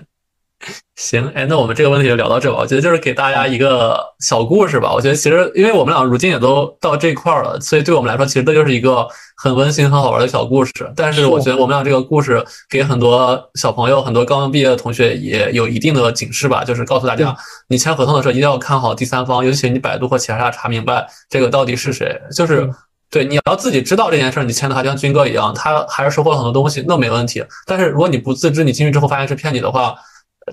[0.95, 2.60] 行，哎，那我们这个问题就聊到这吧。
[2.60, 4.93] 我觉得就是给大家一个小故事吧。
[4.93, 10.71] 我觉得其实，因为我们俩如今也都到这块儿了，所以对我们来说，其实这就是一个很温馨、很好玩的小故事。
[10.95, 16.63] 但是，我觉得我们俩这个故事给很多小朋友、很多刚刚毕业的同学也有一定的警示吧。
[16.63, 17.36] 就是告诉大家，
[17.67, 22.19] 你签合同的时候一定要看好第三方，尤其你百度或其他查明白这个到底是谁。
[22.34, 22.69] 就是
[23.12, 27.43] 对，你要自己知道这件事儿，你签的还像军哥一样，他还是收获了很多东西，那没问题。
[27.65, 29.95] 但是如果你不自知，你进去之后发现是骗你的话，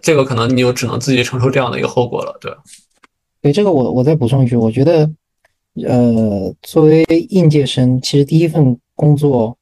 [0.01, 2.51] 这个可能你就只能自己承受这样的一个后果了，对。
[3.41, 5.11] 对这个我我再补充一句，我觉得，
[5.87, 9.59] 呃，作为应届生，其实第一份工作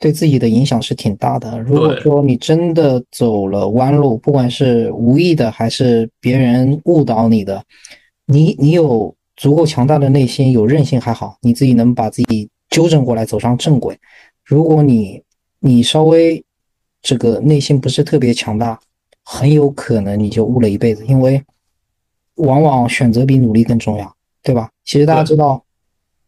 [0.00, 1.56] 对自己的影响是挺大的。
[1.60, 7.62] 如果说你真的走了弯路，不管是无意的还是别人误导你的，
[8.26, 13.96] 你你有足够强大的内心，有韧性还好，你自己能把自己纠正过来，走上正轨。
[14.44, 15.22] 如果你
[15.60, 16.44] 你稍微
[17.00, 18.80] 这个内心不是特别强大，
[19.24, 21.42] 很有可能你就误了一辈子，因为
[22.36, 24.68] 往往选择比努力更重要，对吧？
[24.84, 25.64] 其实大家知道，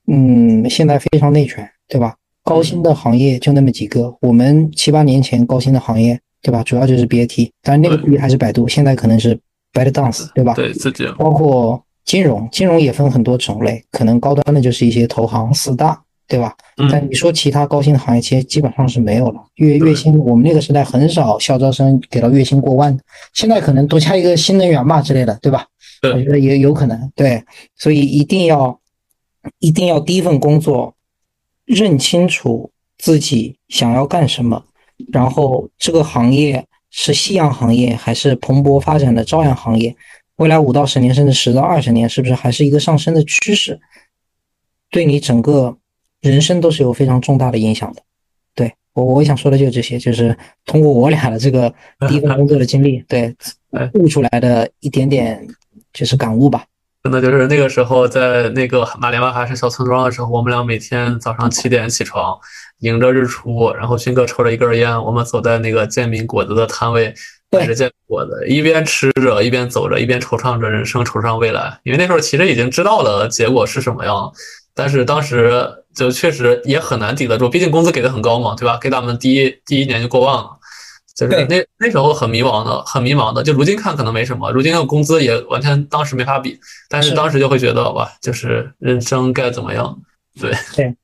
[0.07, 2.15] 嗯，现在非常内卷，对吧？
[2.43, 4.15] 高薪的行业就那么几个。
[4.21, 6.63] 我们七八年前高薪的行业，对吧？
[6.63, 9.39] 主要就是 BAT，但是那个毕还是百度，现在可能是
[9.73, 10.53] ByteDance，对吧？
[10.53, 11.07] 对，自己。
[11.17, 16.04] 包括金融，金融也分很多种类，可能高端的就是一些投行四大。
[16.27, 16.55] 对吧？
[16.91, 19.41] 但你说其他高薪的行业，其实基本上是没有了。
[19.57, 23.03] 月月薪，我们那个时代很少校招生给到月薪过万的。
[23.35, 25.67] 现在可能多加一个新能源吧之类的，对吧？
[26.03, 27.13] 我觉得也有可能。
[27.15, 27.43] 对，
[27.77, 28.81] 所以一定要
[29.59, 30.95] 一定要第一份工作
[31.65, 34.65] 认清楚自己想要干什么，
[35.13, 39.95] 然后这个行业是夕阳行业还是蓬勃发展的朝阳行业？
[40.37, 43.79] 未来五到十年甚至十到二十年，是不是还是一个上升的趋势？
[44.91, 45.77] 对你整个
[46.31, 48.03] 人生都是有非常重大的影响的。
[48.55, 51.73] 对我，我想说的就是这些，就是通过我俩的这个
[52.09, 53.35] 第一份工作的经历，对
[53.95, 55.47] 悟出来的一点点
[55.93, 56.65] 就是感悟吧。
[57.03, 62.35] 真的就是那个时候，在那个马连湾还是小村庄的时候，我们俩每天早上七点起床，
[62.79, 67.13] 迎着日出，然后勋哥抽着一根烟，我们走在那个煎饼果子的摊位，
[67.51, 71.79] 买着煎饼果子，一边吃着，一边走着，一边惆怅着人生，惆怅未来。
[71.83, 74.33] 因为那时候其实已经知道了结果是什么样，
[74.75, 75.53] 但是当时
[75.95, 78.77] 就确实也很难抵得住，毕竟工资给的很高嘛，对吧？
[78.79, 80.51] 给咱们第一第一年就过万了。
[81.15, 83.41] 就是那那时候很迷茫的，很迷茫的。
[83.41, 86.59] 就如今看可能没什么，如今的工资也完全当时没法比。
[86.89, 89.97] 但是当时就会觉得哇，就是人生该怎么样？
[90.41, 90.97] 对对，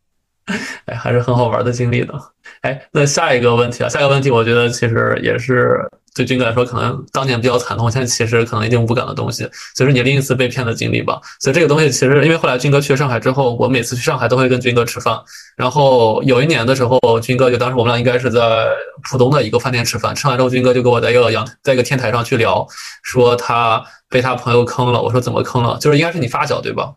[0.86, 2.14] 哎，还是很好玩的经历的。
[2.62, 5.78] 哎，那下一个问题啊，下一个问题，我觉得其实也是。
[6.12, 11.20] 对军哥来说，可能当年比较惨痛，现在其实可能已经无感的东西，就是你另一次被骗的经历吧。
[11.38, 15.16] 所以这个东西其实，因为后来军哥去上海之后，我每次去上海都会跟军哥吃饭。
[15.56, 18.66] 然后有一年的时候，军哥就当时我们俩应该是在
[19.08, 22.66] 浦东的一个饭店吃饭，吃完之后，军哥就跟我在一个阳在一个天台上去聊，
[23.04, 25.00] 说他被他朋友坑了。
[25.00, 25.78] 我说怎么坑了？
[25.80, 26.92] 就是应该是你发小对吧？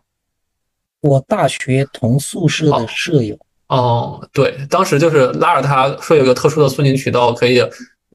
[1.04, 3.38] 我大学同宿舍的舍友。
[3.68, 7.62] 哦，对，当时就是拉着他说有个特殊的苏宁渠道可以。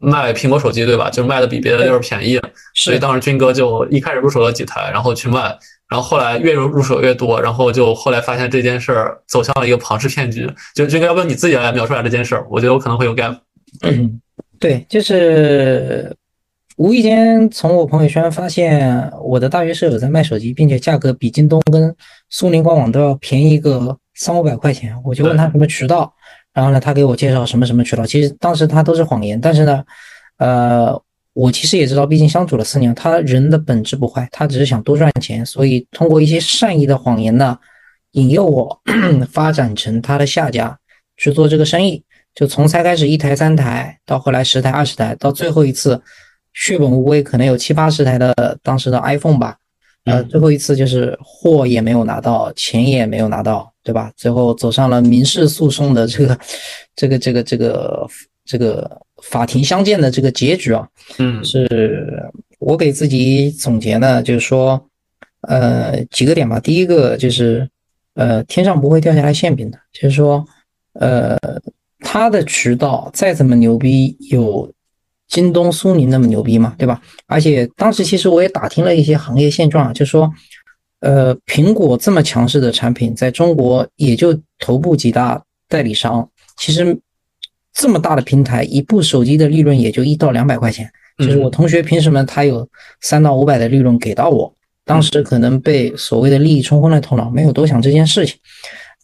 [0.02, 1.10] 卖苹果手机对吧？
[1.10, 2.40] 就卖的比别的地儿便宜，
[2.74, 5.42] 所以当时军哥就一开始入手了几台，然后去卖，
[5.90, 10.50] 然后后来越入入手越多，然后就后来发现这件事儿走向了一个庞氏骗局。
[10.74, 12.48] 就军哥，要不你自己来描述下这件事儿？
[12.50, 13.38] 我觉得我可能会有 gap。
[14.58, 16.16] 对，就是
[16.80, 21.94] 无意间从我朋友圈发现我的大学舍友在卖手机，并且价格比京东跟
[22.30, 26.14] 苏宁官网都要便宜个三五百块钱，我就问他什么渠道。
[26.54, 29.38] 然后呢，他给我介绍什么什么渠道，其实当时他都是谎言。
[29.42, 29.84] 但是呢，
[30.38, 30.98] 呃，
[31.34, 37.60] 我其实也知道，毕竟相处了四年，他人的本质不坏，他只是想多赚钱，所以通过一些善意的谎言呢，
[38.12, 38.82] 引诱我
[39.30, 40.80] 发展成他的下家
[41.18, 42.02] 去做这个生意。
[42.34, 46.02] 就从才开始一台三台，到后来十台二十台，到最后一次
[46.60, 49.58] 血本无归，可能有七八十台的当时的 iPhone 吧。
[50.06, 53.72] 呃，最后一次就是货也没有拿到，钱也没有拿到。
[53.82, 54.12] 对吧？
[54.16, 56.40] 最后走上了民事诉讼的这个、
[56.96, 58.08] 这个、这个、这个、
[58.46, 60.88] 这个法庭相见的这个结局啊。
[61.18, 62.22] 嗯，是
[62.60, 64.80] 我给自己总结呢，就是说，
[65.42, 66.60] 呃，几个点吧。
[66.60, 67.68] 第一个就是，
[68.14, 70.46] 呃，天上不会掉下来馅饼的，就是说，
[70.94, 71.36] 呃，
[72.02, 74.72] 他的渠道再怎么牛逼，有
[75.30, 77.02] 京东、苏宁那么牛逼嘛，对吧？
[77.28, 80.30] 而且当时其实我也打听了一些行业现状，就说。
[81.02, 86.30] 呃，苹果这么强势的产品，在中国也就头部几大代理商。
[86.58, 87.00] 其实
[87.72, 90.92] 这么大的平台，一部手机的利润也就一到两百块钱。
[91.18, 92.68] 就是我同学凭什么他有
[93.00, 94.54] 三到五百的利润给到我？
[94.84, 98.38] 当时可能被所谓的利益冲昏了头脑，没有多想这件事情。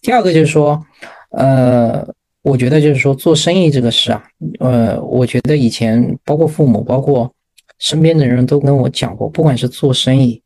[0.01, 0.85] 第二个就是说，
[1.29, 2.05] 呃，
[2.45, 4.23] 我觉得就是说做生意这个事啊，
[4.59, 7.33] 呃，我觉得以前包括父母，包括
[7.79, 10.39] 身边的人都跟我讲过，不管是做生意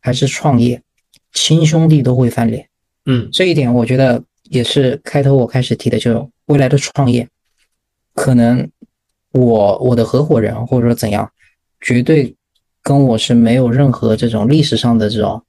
[0.00, 0.82] 还是创业。
[1.32, 2.68] 亲兄弟都会翻脸，
[3.06, 7.28] 嗯，这一点我觉得也是开头我开始提的，就未来的创业，
[8.14, 8.70] 可能
[9.32, 11.28] 我我的合伙人或者说怎样，
[11.80, 12.32] 绝对
[12.82, 15.42] 跟我是没有任何这种历史上的这种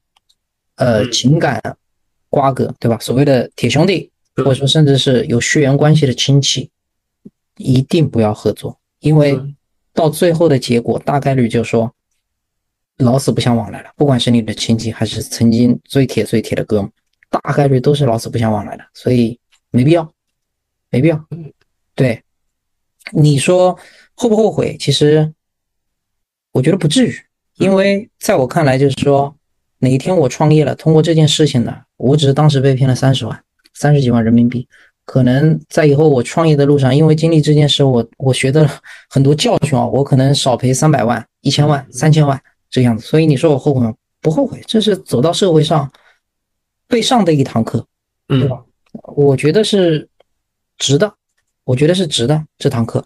[0.77, 1.61] 呃情感
[2.29, 2.97] 瓜葛，对吧？
[2.99, 6.69] 所谓的铁兄弟，或者说甚至是有血缘关系的亲戚，
[7.57, 9.39] 一定不要合作，因为
[9.93, 11.91] 到最后的结果大概率就说。
[12.99, 16.89] 老死不相往来了，不管是你的亲戚还是曾经最铁最铁的哥们，
[17.29, 19.37] 大概率都是老死不相往来的，所以
[19.69, 20.13] 没必要，
[20.89, 21.27] 没必要。
[21.93, 22.23] 对，
[23.11, 23.77] 你说
[24.13, 24.77] 后不后悔？
[24.79, 25.33] 其实
[26.53, 27.13] 我觉得不至于，
[27.57, 29.35] 因为在我看来，就是说
[29.79, 33.43] 哪一天我创业了，通过这件事情呢，我只是当时被骗了三十万，
[33.75, 34.67] 三十几万人民币，
[35.05, 38.67] 可能在以后我创业的路上，因为经历这件事，我我学的
[39.09, 42.41] 很多教训啊，我可能少赔三百万、一千万、三千万。
[42.67, 43.93] 这样子，所以你说我后悔吗？
[44.19, 45.89] 不后悔，这是走到社会上
[46.87, 47.85] 被上的一堂课，
[48.27, 48.61] 对吧？
[49.15, 50.09] 我觉得是
[50.77, 51.13] 值的，
[51.63, 53.05] 我觉得是值的这堂课。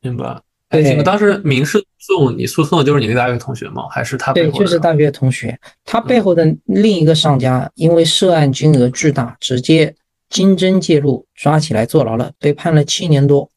[0.00, 0.42] 明白。
[0.82, 3.86] 对，当时民事诉讼，你诉讼的就是你那个大学同学吗？
[3.90, 4.32] 还是他？
[4.32, 5.58] 对，就是大学同学。
[5.84, 9.94] 他背后的另一个上家，因为涉案金额巨大，直接
[10.28, 13.48] 经侦介入，抓起来坐牢了，被判了七年多，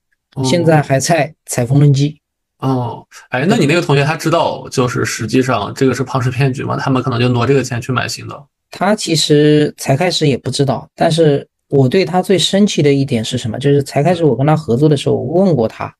[0.44, 2.20] 现在还在踩缝纫机。
[2.60, 6.76] 哦，哎，那你那个同学他知道，就是实际上这个是庞氏骗局吗？
[6.76, 8.44] 他们可能就挪这个钱去买新的。
[8.72, 13.60] 他其实才开始也不知道，但是我对他最生气的一点是什么？
[13.60, 15.94] 就是才开始我跟他合作的时候，我问过他，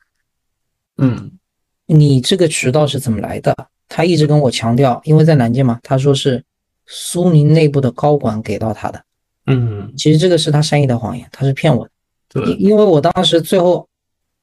[0.98, 1.32] 嗯，
[1.86, 3.56] 你这个渠道是怎么来的？
[3.90, 6.44] 他一直跟我强调，因为在南京嘛，他说是
[6.86, 9.02] 苏宁内部的高管给到他的。
[9.46, 11.92] 嗯，其实这个是他善意的谎言，他是骗我的。
[12.30, 13.88] 对，因为我当时最后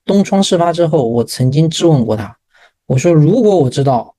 [0.06, 2.34] 东窗事发之后，我曾经质问过他，
[2.86, 4.14] 我说如果我知道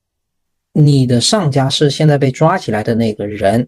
[0.73, 3.67] 你的上家是现在被抓起来的那个人，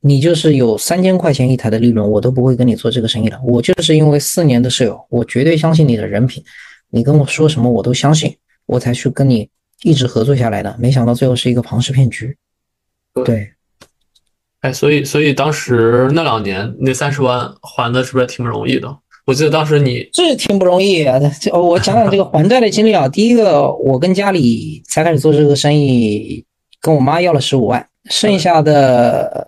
[0.00, 3.40] 你就是有三千块钱一台的利润，我都不会跟你做这个生意的。
[3.42, 6.44] 我就是因为四年的室友，我绝对相信你的人品，
[6.90, 9.48] 你跟我说什么我都相信，我才去跟你
[9.82, 10.74] 一直合作下来的。
[10.78, 12.36] 没想到最后是一个庞氏骗局。
[13.24, 13.50] 对，
[14.60, 18.96] 哎，所以所以当时那两年那三十万还的是不是挺不容易的？
[19.26, 21.04] 我记得当时你这挺不容易。
[21.40, 23.06] 这我讲讲这个还债的经历啊。
[23.06, 26.42] 第一个，我跟家里才开始做这个生意，
[26.80, 29.46] 跟我妈要了十五万，剩下的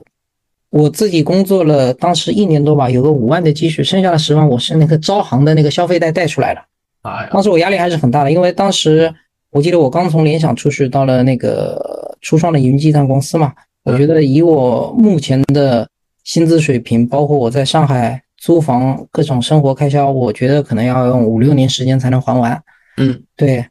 [0.68, 6.61] 我自己工作了，当时一年多吧，有个五万的积蓄，剩下的十万我是那个招行的那个消费贷贷出来的。
[7.02, 9.12] 哎，当时我压力还是很大的，因为当时
[9.50, 13.52] 我记得我刚从联想出去，到了那个初创的云计算公司嘛。
[13.82, 15.88] 我觉得以我目前的
[16.24, 18.22] 薪资水平，包括我在上海。
[18.42, 22.58] 租房各种生活开销，我觉得可能要用五六年时间才能还完。
[22.96, 23.62] 嗯，对，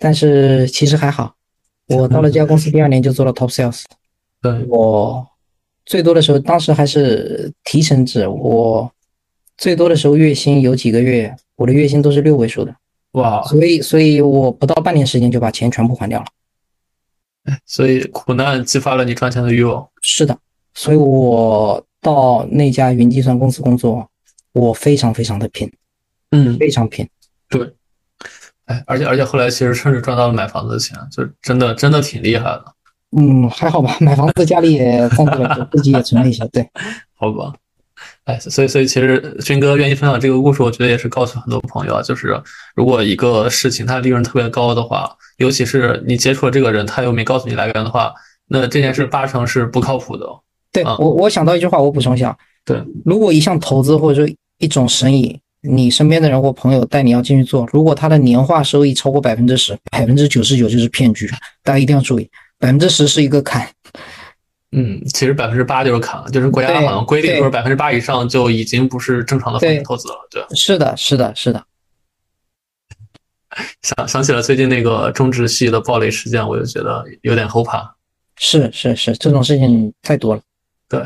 [0.00, 1.32] 但是其实还好，
[1.86, 3.84] 我到了这家公司第二年就做了 top sales。
[4.42, 5.24] 对我
[5.84, 8.90] 最多的时候，当时还是提成制，我
[9.56, 12.74] 最多的时候月薪有几个月，我的月薪都是六位数的。
[13.12, 13.42] 哇！
[13.42, 16.26] 所以，所以我不到半年时间就把钱全部还掉了。
[17.66, 19.88] 所以苦难激发了你赚钱的欲望。
[20.02, 20.38] 是的，
[20.74, 24.08] 所以我到那家云计算公司工作。
[24.52, 25.70] 我非常非常的拼，
[26.30, 27.06] 嗯，非常拼，
[27.50, 27.74] 对，
[28.64, 32.64] 哎，而且而且后来其实甚至赚到了买房子的钱，就真的真的挺厉害的。
[33.18, 36.66] 嗯，还好吧，买房子家里也赞助了， 自己也存了一些，对，
[37.12, 37.54] 好吧，
[38.26, 42.36] 哎，所以所以其实军哥愿意分享这个故事，我觉得也是告诉很多朋友啊，就是
[42.74, 48.12] 如果一个事情它利润特别高的话，尤其是你接触了这个人，他又没告诉你来源的话，
[48.48, 50.26] 那这件事八成是不靠谱的。
[50.72, 61.30] 对我，我想到一句话，我补充一下，对，如果一项投资或者说一种生意，你身边的人或朋友带你要进去做，如果他的年化收益超过百分之十，百分之九十九就是骗局，
[61.62, 63.68] 大家一定要注意，百分之十是一个坎。
[64.72, 70.28] 嗯，其实百分之八就是坎了，就是国家好像规定说百分之八以上就已经不是正常的风险投资了。
[70.30, 71.64] 对，是的，是的，是的。
[73.82, 77.94] 想想起了最近那个中植系的暴雷事件，我就觉得有点后怕。
[78.36, 80.42] 是是是，这种事情太多了。
[80.88, 81.00] 对。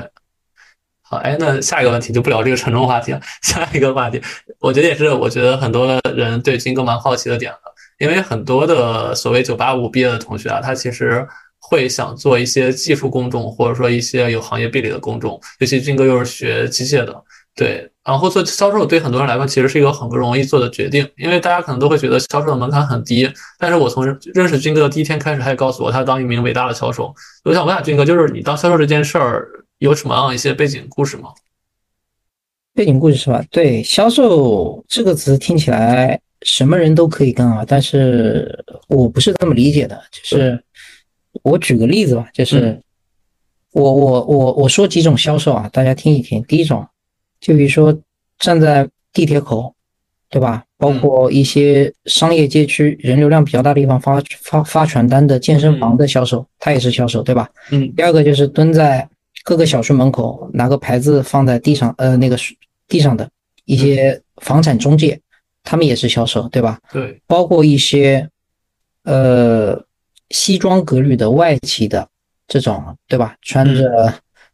[1.03, 3.21] 好，哎，那下一个问题就不聊这个沉重话题了。
[3.43, 4.23] 下一个话题，
[4.61, 7.59] 我觉得也是，我觉得很多人对军哥蛮好奇的点的，
[7.99, 11.27] 因为很多的所谓九八五毕业的同学啊，他其实
[11.71, 15.41] 会想做一些技术工种，或者说一些有行业壁垒的工种。
[15.61, 17.15] 尤其军哥又是学机械的，
[17.55, 23.31] 对，然后做销售对很多人来说其实是一个很不容易做的决定，因为大家可能都会觉得销售的门槛很低。
[23.57, 24.05] 但是我从
[24.35, 27.15] 认识军哥的第一天开始，他也告诉我他当一名伟大的销售。
[27.45, 29.49] 我想问下军哥，就是你当销售这件事儿。
[29.81, 31.31] 有什么样一些背景故事吗？
[32.75, 33.43] 背景故事是吧？
[33.51, 39.99] 对，销售这个词听起来什么人都可以干啊，但是我不是这么理解的。
[40.13, 40.63] 就是
[41.43, 42.81] 我举个例子吧，就是
[43.73, 46.43] 我我我我说几种销售啊，大家听一听。
[46.45, 46.87] 第一种，
[47.41, 47.97] 就比如说
[48.39, 49.75] 站在地铁口，
[50.29, 50.65] 对吧？
[50.77, 57.49] 包括一些商业街区人流量比较大的地方发发发传单的健身房的销售，他也是销售，对吧？
[57.71, 57.93] 嗯。
[57.95, 59.09] 第二个就是蹲在。
[59.43, 62.37] 各个小区门口拿个牌子放在地上，呃，那个
[62.87, 63.27] 地上的
[63.65, 65.19] 一些房产中介，
[65.65, 66.79] 他们也是销售，对吧？
[66.93, 68.29] 对，包括一些
[69.05, 69.83] 呃
[70.31, 72.09] 西装革履的外企的
[72.49, 73.37] 这种，对吧？
[73.43, 74.13] 穿着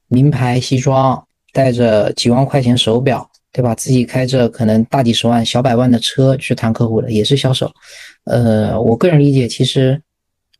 [0.08, 3.74] 名牌西装，带着几万块钱手表，对吧？
[3.74, 7.70] 自己开着可能大几十万、小百万的车去谈客户的，也是销售。
[8.24, 10.00] 呃，我个人理解，其实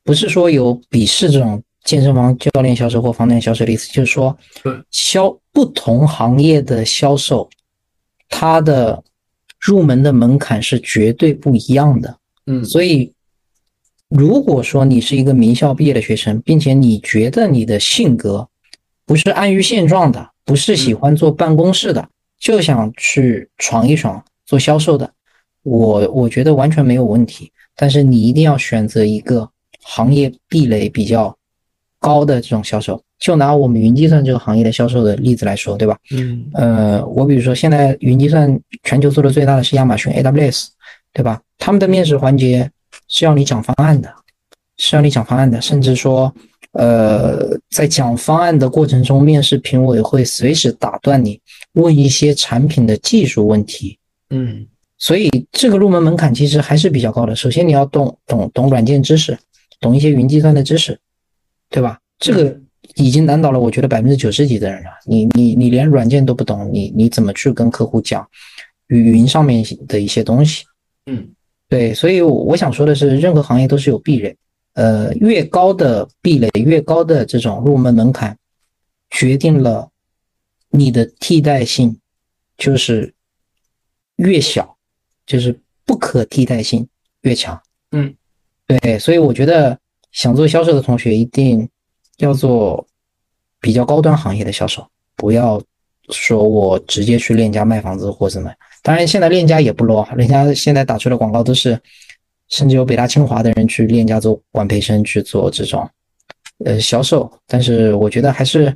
[0.05, 1.63] 不是说有鄙视这种。
[1.85, 4.37] 健身房教练销售或房产销售的意思，就是说，
[4.91, 7.49] 销不同行业的销售，
[8.29, 9.01] 它的
[9.61, 12.19] 入门的门槛是绝对不一样的。
[12.47, 13.13] 嗯，所以
[14.09, 18.49] 如果说你是一个名校毕业的学生，并且你觉得你的性格
[19.05, 25.11] 不是安于现状的，不是喜欢坐办公室的，就想去闯一闯做销售的，
[25.63, 27.51] 我我觉得完全没有问题。
[27.75, 29.49] 但是你一定要选择一个
[29.83, 31.37] 行业壁垒比较。
[31.99, 35.99] 高的这种销售，就拿我们云计算这个行业的销售的例子来说，对吧？
[36.13, 40.69] 嗯，呃，我比如说现在云计算全球做的最大的是亚马逊 AWS，
[41.13, 41.41] 对吧？
[41.59, 42.71] 他们的面试环节
[43.09, 44.13] 是要你讲方案的，
[44.77, 46.35] 是要你讲方案的，甚至说，
[46.73, 51.41] 呃，在讲方案的过程中，面试评委会随时打断你，
[51.73, 53.99] 问一些产品的技术问题。
[54.31, 54.67] 嗯，
[54.99, 57.35] 所以这个入门门槛其实还是比较高的。
[57.35, 59.39] 首先你要懂懂懂软件知识，
[59.81, 60.99] 懂一些云计算的知识。
[61.69, 61.99] 对吧？
[62.21, 62.57] 这个
[62.95, 64.91] 已经难倒了我觉得百分之九十几的人了。
[65.05, 68.25] 你你你连软件都不懂，你你怎么去跟客户讲
[68.87, 70.65] 语云上面的一些东西？
[71.07, 71.29] 嗯，
[71.69, 74.37] 对，所以我想说的是，任何行业都是有壁垒，
[74.75, 78.39] 呃，越高的壁垒，越高的这种入门门槛，
[79.11, 79.91] 决定了
[80.71, 81.99] 你的替代性
[82.57, 83.13] 就是
[84.17, 84.77] 越小，
[85.27, 86.87] 就是不可替代性
[87.23, 87.61] 越强。
[87.91, 88.15] 嗯，
[88.67, 89.77] 对，所以我觉得
[90.13, 91.69] 想做销售的同学一定
[92.19, 92.87] 要做
[93.61, 95.61] 比较高端行业的销售，不要
[96.11, 98.53] 说我直接去链家卖房子或怎么。
[98.87, 101.77] 当然，现在链家也不 low，人家现在打出的广告都是，
[102.51, 105.91] 甚至有北大清华的人去链家做管培生去做这种
[106.65, 107.29] 呃销售。
[107.49, 108.73] 但是我觉得还是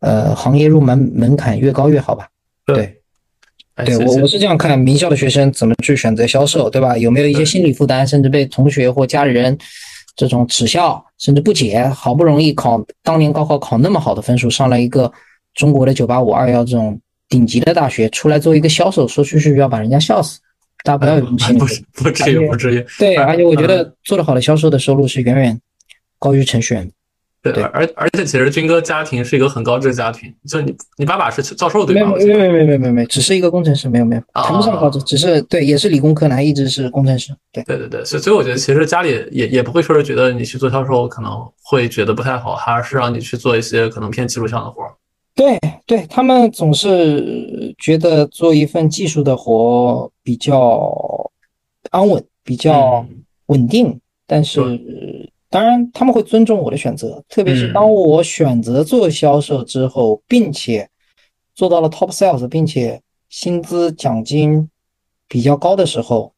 [0.00, 2.28] 呃行业入门门槛越高越好吧。
[2.66, 3.00] 对。
[3.82, 6.96] 对我我是这样看，名校的学生怎么去选择销售，对吧？
[6.98, 9.56] 有没有一些心理负担，甚至被同学或家里人
[10.14, 11.82] 这种耻笑，甚至不解？
[11.88, 15.10] 好不容易考当年高考考那么好的分数，上了一个
[15.54, 16.98] 中国的九八五二幺这种
[17.28, 20.38] 顶级的大学，出来做一个销售，说出去要把人家笑死。
[20.84, 22.86] 大家不要有心理，不不至于不至于。
[22.98, 25.60] 对，而且我觉得做得好的销售的收入是远远
[26.18, 26.88] 高于程序员。
[27.42, 32.12] 对，而而且其实军哥家庭是一个很高知的家庭，就你你爸爸是教授对吧？
[32.16, 37.32] 没有没有没有没有没有没，只是一个工程师，没有没有，谈不上高知，只是对，也是理工科男，一直是工程师。
[37.52, 44.82] 对对对对，所以所以我觉得其实家里也也不会说是觉得你去做销售可能会觉得不太好，还是让你去做一些可能偏技术项的活。
[45.36, 51.30] 对对，他们总是觉得做一份技术的活比较
[51.90, 53.06] 安稳，比较
[53.46, 55.30] 稳定，但是。
[55.48, 60.86] 当然，他们会尊重我的选择，特别是当我选择做销售之后，并且
[61.54, 64.68] 做到了 top sales，并且薪资奖金
[65.28, 66.32] 比较高的时候，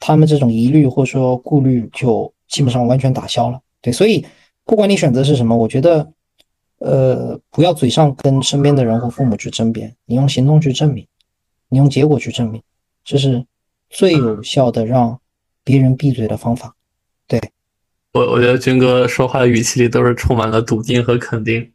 [0.00, 3.60] 他们这种疑虑或者说顾虑就基本上完全打消了。
[3.80, 4.26] 对，所以
[4.64, 6.12] 不管你选择是什么，我觉得，
[6.84, 11.06] 呃，不要嘴上跟身边的人或父母去争辩，你用行动去证明，
[11.68, 12.62] 你用结果去证明，
[13.04, 13.44] 这是
[13.88, 15.18] 最有效的让
[15.64, 16.74] 别人闭嘴的方法。
[17.26, 17.40] 对。
[18.12, 21.66] 我我觉得军哥说话的语气里都是充满了笃定和肯定。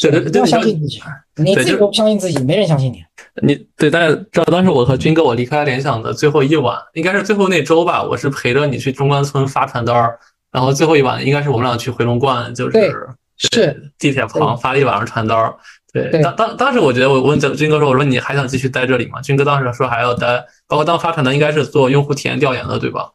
[0.00, 1.02] 对对对，要相信自己，
[1.36, 3.02] 你自己都不相信自己，没人相信你。
[3.42, 10.18] 你对，大家知道当时我和军哥我离开联想的最后一晚，应该是最后那周吧，我是陪着你去中关村发传单儿，
[10.52, 15.54] 然后最后一晚应该是我们俩去回龙观，就是是地铁旁发了一晚上传单儿。
[15.92, 19.20] 对，当当当时我觉得我问军哥说，我说你还想继续待这里吗？
[19.20, 23.10] 军哥当时说还要待，包括当发传单应该是做用户体验调研的，对吧？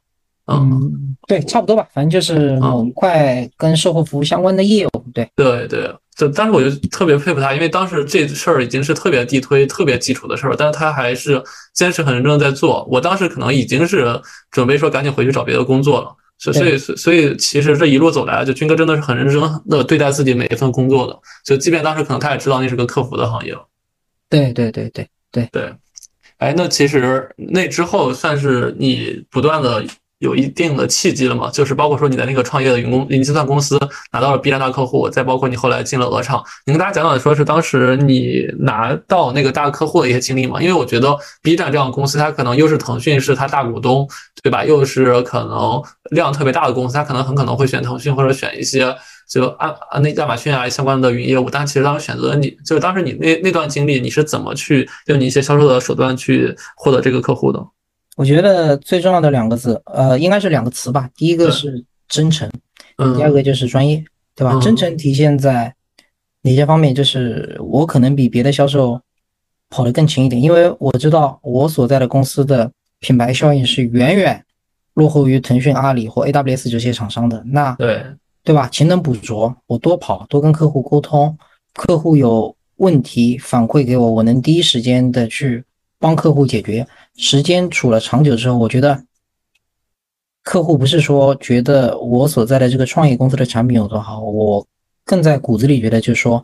[0.48, 11.44] 嗯，对，差不多吧，反正就是某一块跟售后服务相关的业务，对，对对，就当时我就特别佩服他，因为当时这事儿已经是特别地推、特别基础的事儿，但是他还是
[11.76, 12.84] 坚持很认真在做。
[12.90, 23.68] 我当时可能已经是准备说赶紧回去找别的工作了，所所以所以其实这一路走来，就军哥真的是很认真的对待自己每一份工作的，就即便当时可能他也知道那是个客服的行业了。
[24.30, 25.72] 对对对对对对，
[26.38, 29.86] 哎，那其实那之后算是你不断的。
[30.20, 31.50] 有一定的契机了嘛？
[31.50, 33.80] 就是包括说你在那个创业的云公云计算公司
[34.12, 40.62] 拿到了 B 站大客户，再包括你后来进了鹅厂，你跟大家讲讲，说是当时你拿到那个大客户的一些经历嘛？
[40.62, 44.08] 因为我觉得 B 站这样的公司，它可能又是腾讯是它大股东，
[44.44, 44.66] 对吧？
[44.66, 48.94] 又是可能量特别大的公司，它可能很可能会选腾讯或者选一些
[49.30, 51.50] 就按按那亚马逊啊相关的云业务。
[51.50, 57.66] 但其实当时选择你，就是当时你那那段经历，你是怎么去用你一些销售的手段去获得这个客户的？
[58.20, 61.10] 我觉得最重要的两个字，呃，应该是两个词吧。
[61.16, 62.52] 第一个是真诚，
[63.16, 64.04] 第二个就是专业，
[64.36, 64.60] 对吧？
[64.60, 65.74] 真诚体现在
[66.42, 66.94] 哪些方面？
[66.94, 69.00] 就是我可能比别的销售
[69.70, 74.44] 跑得更勤一点，因为我知道我所在的公司的品牌效应是远远
[74.96, 77.42] 落后于腾讯、阿里或 AWS 这些厂商的。
[77.46, 78.04] 那对
[78.44, 78.68] 对吧？
[78.68, 81.38] 勤能补拙，我多跑，多跟客户沟通，
[81.74, 85.64] 客户有问题反馈给我，我能第一时间的去
[85.98, 86.86] 帮客户解决。
[87.22, 89.04] 时间处了长久之后，我觉得
[90.42, 94.66] 客户不是说觉得我所在的这个创业公司的产品有多好，我
[95.04, 96.44] 更在骨子里觉得就是说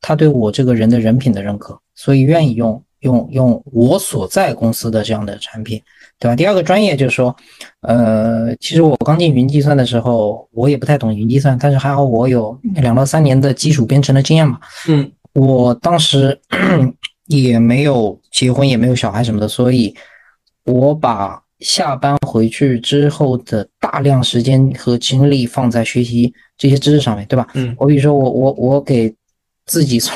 [0.00, 5.82] 他对我这个人的人品的认可，所以愿意用用用我所在公司的这样的产品，
[6.20, 6.36] 对吧？
[6.36, 7.34] 第二个专业就是说，
[7.80, 14.60] 呃，其实我刚进云计算的时候，我也不太懂云计算，但是还好我有两到三年的基础编程的经验嘛。
[14.88, 16.40] 嗯，我当时
[17.26, 19.92] 也没有结婚，也没有小孩什么的，所以。
[20.64, 27.46] 我把下班回去之后的大量时间和精力放在学习这些知识上面，对吧？
[27.54, 29.14] 嗯，我比如说，我我我给
[29.66, 30.14] 自己送，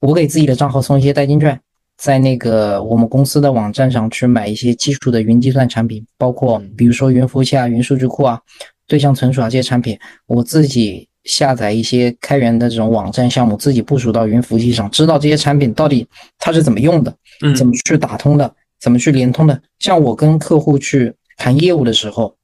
[0.00, 1.60] 我给自己的账号送一些代金券，
[1.96, 8.40] 在那个我们公司的网站上去买一些基础的云计算产品，包括比如说云服务器啊、云数据库啊、
[8.86, 9.96] 对象存储啊这些产品，
[10.26, 16.06] 我自己下载一些开源的这种网站项目，自己部署到云服务器上，知道这些产品到底
[16.38, 17.54] 它是怎么用的，嗯。
[17.54, 19.62] 怎么去打通的，怎么去联通的。
[19.78, 22.36] 像我跟客户去谈业务的时候，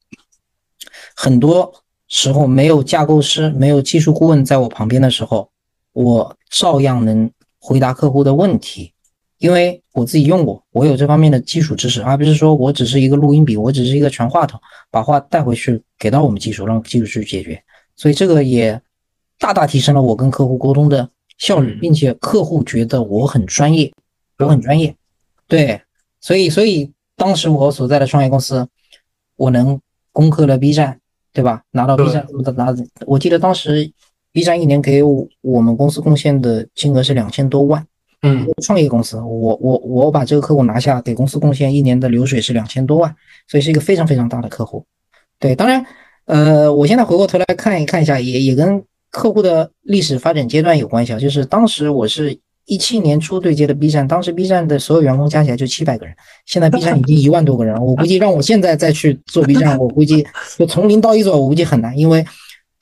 [1.15, 1.73] 很多
[2.09, 5.51] 时候没有架构师、没有技术顾问在我旁边的时候，
[5.93, 8.93] 我照样能回答客户的问题，
[9.39, 14.61] 因为我自己用过，我有这方面的基础知识，而不是说我只是一个录音笔，我只是一个传话筒，
[14.91, 17.63] 把话带回去给到我们技术，让技术去解决。
[17.97, 18.81] 所以这个也
[19.39, 21.09] 大大提升了我跟客户沟通的
[21.39, 23.93] 效率，并且客户觉得我很专业，
[24.39, 24.95] 我很专业。
[25.47, 25.81] 对，
[26.25, 28.67] 所以所以当时我所在的创业公司，
[29.37, 29.79] 我能
[30.11, 30.99] 攻克了 B 站，
[31.35, 31.63] 对吧？
[31.73, 32.75] 拿到 B 站的拿，
[33.07, 33.93] 我记得当时
[34.33, 37.87] B 站一年给我我们公司贡献的金额是两千多万。
[38.23, 43.15] 嗯，创业公司，我我我把这个客户拿下，给公司贡献一年的流水是两千多万，
[43.47, 44.83] 所以是一个非常非常大的客户。
[45.39, 45.85] 对，当然，
[46.25, 51.19] 呃，我现在回过头来看一看一下，也也跟客户的历史发展阶段有关系啊。
[51.19, 56.15] 就是当时我是一七年初对接的 B 站，当时 B 站的所有员工加起来就七百个人，
[56.47, 62.25] 现在 B 站已经一万多个人了，我估计让我现在再去做 B 站， 我估计就从零到一做，我估计很难，因为。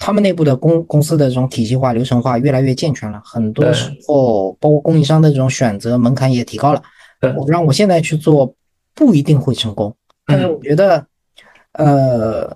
[0.05, 6.83] 他们内部的公公司的这种体系化、流程化越来越健全了，很多时候包括供应商的这种选择门槛也提高了。
[7.37, 8.53] 我让我现在去做
[8.97, 9.95] 不一定会成功，
[10.27, 11.07] 但是我觉得，
[11.75, 12.53] 呃，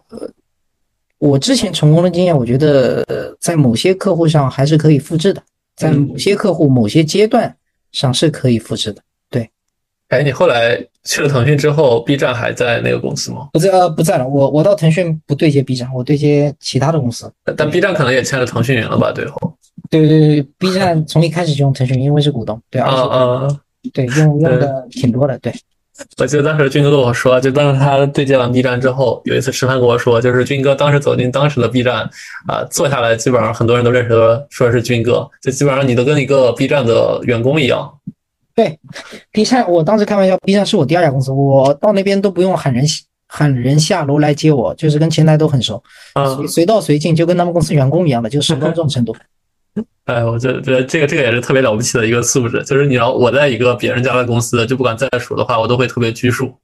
[1.18, 5.40] 我之前成功的经验，我觉得在某些客户上还是可以复制的，
[5.76, 7.54] 在某些客户某些阶段
[7.92, 9.02] 上是可以复制的。
[9.30, 9.48] 对，
[10.08, 13.48] 哎，你后来去了腾讯之后，B 站还在那个公司吗？
[13.52, 14.26] 不在，呃，不在了。
[14.26, 17.30] 我我到腾讯不对接 B 站，我对接其他的公司。
[17.56, 19.12] 但 B 站可能也签了腾讯云了吧？
[19.12, 19.56] 最后。
[19.90, 22.60] 对对对，B 站从一开始就用腾讯，因为是股东。
[22.70, 23.48] 对，啊啊，
[23.92, 25.38] 对，用用的挺多的。
[25.38, 25.52] 对，
[26.18, 32.08] 我记得当时军哥跟我说，就当时他对接完 B 站之后，有一次吃饭跟我说，就是军哥当时走进当时的 B 站
[32.46, 37.90] 啊，坐下来基本上很多人都认识说说是军哥，就基本上你都跟一个 B 站的员工一样。
[38.54, 38.78] 对
[39.32, 42.84] ，B 站，我当时开玩笑，B 站是我第二家公司，我到那边都不用喊人
[43.28, 45.82] 喊人下楼来接我，就是跟前台都很熟，
[46.14, 49.14] 啊，随到随进，就跟他们公司员工一样的，就熟到这种程度。
[50.06, 56.54] 哎，我觉得觉得这个这个也是特别了不起的一个素质，就是你要我在一个别人家的公司，就不管再熟的话，我都会特别拘束。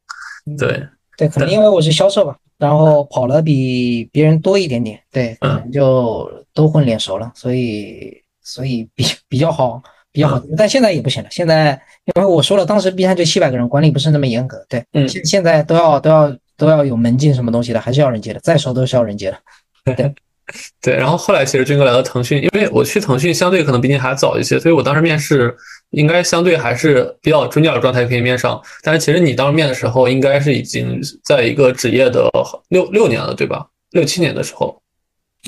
[0.59, 0.83] 对
[1.17, 9.83] 对，可能因为我是销售吧，然后跑了比别人多一点点，对，可能就都混脸熟了，所以所以比比较好。
[10.15, 11.29] 比较好，但现在也不行了。
[11.31, 11.71] 现在
[12.15, 14.63] 因为我说了，当时 B 站就七百个人，管理不是那么严格。
[14.69, 19.39] 对，嗯，现现在都要都要都要有门禁什么东西的，还是要人接的，再熟都是要人接的。
[19.97, 20.15] 对，
[20.83, 20.95] 对。
[20.95, 25.55] 然后后来其实军哥来到腾讯，因为我去腾讯相对可能比你还早一些，所以我当时面试
[25.91, 28.61] 应该相对还是比较中间的状态可以面上。
[28.83, 32.31] 但是其实你当时面的时候，应该是已经在一个职业的
[32.69, 33.67] 六六年了，对吧？
[33.91, 34.81] 六七年的时候。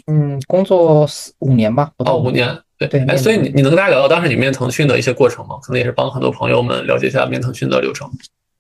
[0.07, 2.59] 嗯，工作四五年吧，哦五年。
[2.77, 5.55] 对对，哎，所以你你能跟大家聊聊当时你面腾讯的一些过程吗？
[5.63, 8.11] 可能也是帮很多朋友们了解一下面腾讯的流程。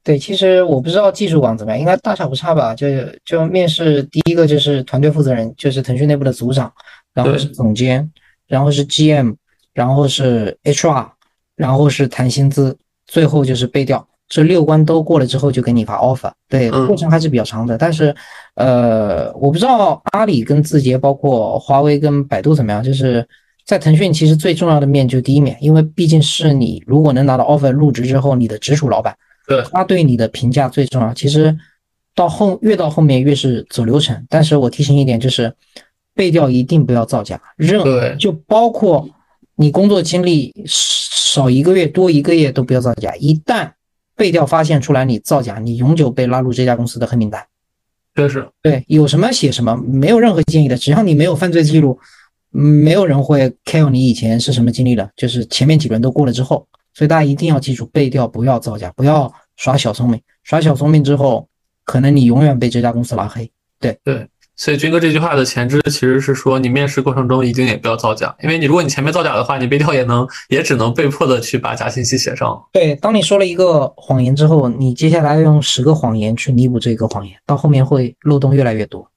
[0.04, 2.74] 对，其实我不知道技术岗怎么样，应该大差不差吧。
[2.74, 2.86] 就
[3.24, 6.70] 就面试第一个就是团队负责人，就是腾讯内部的组长，
[7.14, 8.08] 然后是总监，
[8.46, 9.34] 然后是 GM，
[9.72, 11.08] 然后是 HR，
[11.56, 12.76] 然后是谈薪资，
[13.06, 14.06] 最后就是背调。
[14.28, 16.30] 这六关都过了之后，就给你发 offer。
[16.48, 17.78] 对，过程还是比较长的。
[17.78, 18.14] 但是，
[18.56, 23.26] 呃，我不知道阿里跟字节，包括华为跟百度怎么样，就是。
[23.66, 29.16] 在腾讯，其实最重要的面就是第一面，因为毕竟是你如果能拿到 offer 入职之后，你的直属老板，对，
[29.70, 31.12] 他对你的评价最重要。
[31.14, 31.56] 其实
[32.14, 35.52] 到后越到后面越是走流程，但是我提醒一点，就是
[36.14, 39.08] 背调一定不要造假，任何，就包括
[39.56, 43.70] 你工作经历少一个月多一个月都不要造假，一旦
[44.16, 47.44] 背调发现出来你造假，你永久被拉入这家公司的黑名单。
[48.14, 51.98] 确实，对，有什么写什么，没有任何建议的，只要你没有犯罪记录。
[52.56, 56.64] 没有人会 care 你以前是什么经历的，就是前面几轮都过了之后，
[56.94, 60.20] 所以大家一定要记住背调，不要造假，不要耍小聪明。
[60.44, 61.48] 耍小聪明之后，
[61.84, 63.50] 可能你永远被这家公司拉黑。
[63.80, 64.26] 对对，
[64.56, 72.62] 所以军哥这句话的前置其实是说，你面试过程中一定也不要造假，因为你如果你前面造假的话，你背调也能也只能被迫的去把假信息写上。
[72.72, 79.10] 对，当你说了一个谎言之后，你接下来要用十个谎言去弥补这个谎言，到后面会漏洞越来越多。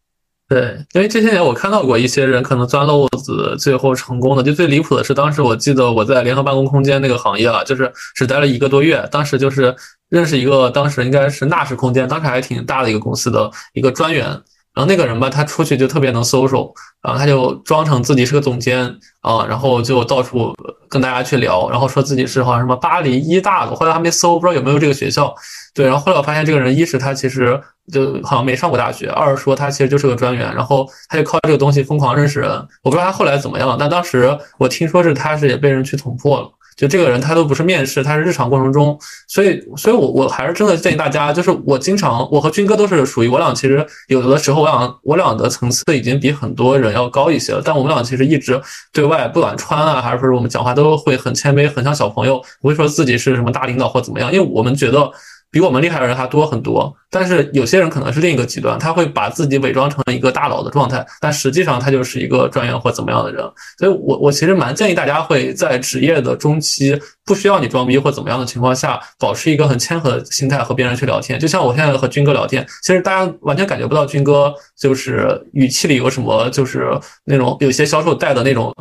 [0.50, 4.42] 对，因为这些年我看到过一些人可能钻漏子，最后成功的。
[4.42, 9.06] 就最离谱的是，当时我记得我在联合办公空间那个行业啊，就是只待了一个多月。
[9.12, 9.76] 当时就是
[10.08, 14.42] 认识一个，当时应该是纳什空间，当时还挺大的一个公司的一个专员
[14.78, 16.72] 然后那个人吧，他出去就特别能 social，
[17.02, 18.86] 然后他就装成自己是个总监
[19.22, 20.54] 啊，然后就到处
[20.88, 25.34] 跟大家去聊，然后说自己是好像什么巴黎医大的，后来还没搜，不知道有没有这个学校。
[25.74, 27.60] 对，然后后来我发现这个人，一是他其实
[27.92, 32.52] 就好像没上过大学，二是说他其实就是个专员，然后他就靠这个东西疯狂认识人。
[32.84, 36.50] 我不知道他后来怎么样，但当时我听说是他是也被人去捅破了。
[36.78, 38.98] 就这个人，他都不是面试，他是日常过程中，
[39.28, 48.62] 所以，所以我我还是真的建议大家，就是我经常，我和军哥都是属于我俩，其实有的时候我俩我俩的层次已经比很多人要高一些了，但我们俩其实一直
[48.94, 55.12] 对外不管穿啊，还是说我们讲话都会很谦卑，很像小朋友，不会说自己是什么大领导或怎么样，因为我们觉得。
[55.50, 63.42] 比我们厉害的人还多很多，但是有些人可能是另一个极端，他会把自己伪装成一个大佬的状态，但实际上他就是一个专员或怎么样的人。
[63.80, 71.40] 所以，我我其实蛮建议大家会在职业的中期，不需要你装逼或怎么样的情况下，保持一个很谦和的心态和别人去聊天。
[71.40, 76.90] 就像我现在和军哥聊天，其实大家完全感觉不到军哥就是语气里有什么，就是
[77.24, 78.76] 那种有些销售带的那种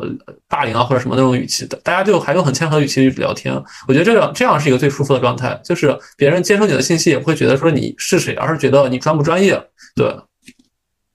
[0.49, 3.55] 霸凌啊或者什么那种语气的，大家就还用很谦和的语气去聊天。
[3.87, 6.56] 我觉得这样这样是一个最舒服的状态，就是别人接。
[6.57, 9.61] 接收你的信息也不会觉得说你是谁，而是觉得你专不专业。
[9.95, 10.17] 对，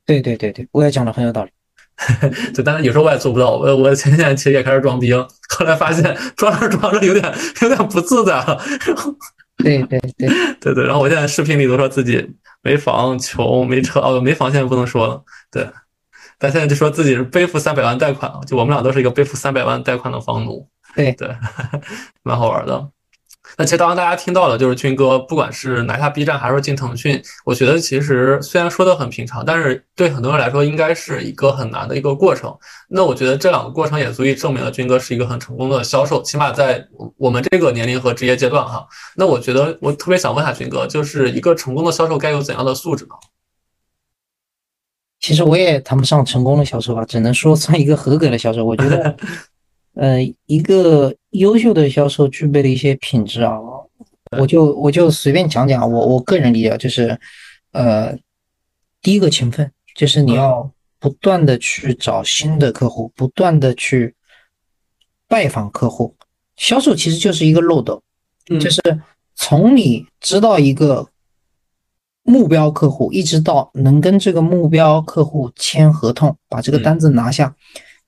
[0.06, 1.50] 对对对对，我也讲的很有道理。
[2.54, 3.56] 对，但是有时候我也做不到。
[3.56, 8.60] 我我前几年其实也开始装逼，后来发现装着装着有点有点不自在了。
[9.56, 10.28] 对对 对
[10.60, 12.24] 对对，然后我现在视频里都说自己
[12.62, 14.00] 没房、穷、没车。
[14.00, 15.22] 哦，没房现在不能说了。
[15.50, 15.68] 对，
[16.38, 18.32] 但现在就说自己是背负三百万贷款。
[18.46, 20.68] 就我们俩都是一个背负三百万贷款的房奴。
[20.94, 21.28] 对对，
[22.24, 22.90] 蛮好玩的。
[23.58, 32.56] 那其实刚刚大家听到的，就是军哥，不管是拿下 B 站还是进腾讯，我觉得其实虽然说的很平常，但是对很多人来说，应该是一个很难的一个过程。
[32.88, 36.82] 那我觉得这两个过程也足以证明了军哥是一个很成功的销售，起码在
[37.16, 38.86] 我们这个年龄和职业阶段哈。
[39.16, 43.10] 那我觉得我特别想问下军哥，就是一个成功的销售该有怎样的素质呢？
[45.20, 48.64] 其实我也谈不上成功的销售吧，只能说算一个合格的销售。
[48.64, 49.16] 我觉得。
[49.94, 53.58] 呃，一个优秀的销售具备的一些品质啊，
[54.38, 57.18] 我就我就随便讲讲，我我个人理解就是，
[57.72, 58.16] 呃，
[59.02, 64.14] 第一个勤奋，就是你要不断的去找新的客户，不断的去
[65.28, 66.16] 拜访客户。
[66.56, 68.02] 销售其实就是一个漏斗，
[68.46, 68.80] 就是
[69.34, 71.08] 从你知道一个
[72.22, 77.54] 目标客户，一直到能跟这个目标客户签合同，把这个单子拿下。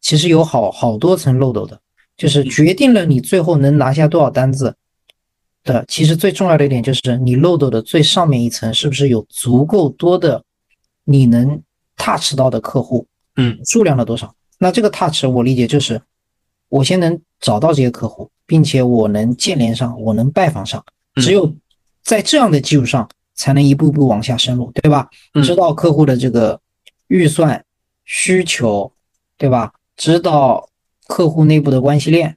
[0.04, 1.80] 其实有好好多层漏斗的，
[2.14, 4.76] 就是决定了你最后能拿下多少单子
[5.62, 5.82] 的。
[5.88, 10.44] 其实最重要的一点就是你漏斗的最上面一层是不是有足够多的
[11.04, 11.62] 你能
[11.96, 13.06] touch 到的客户？
[13.36, 14.34] 嗯，数量的多少？
[14.58, 15.98] 那这个 touch 我理解就是
[16.68, 20.84] 我先能找到这些客户，并且我能建联上，我能拜访上。
[21.14, 21.50] 只有
[22.02, 25.08] 在这样的基础上，才能一步步往下深入，对吧？
[25.42, 26.60] 知道客户的这个
[27.06, 27.64] 预算
[28.04, 28.92] 需求，
[29.38, 29.72] 对吧？
[29.96, 30.68] 知道
[31.06, 32.36] 客户内部的关系链，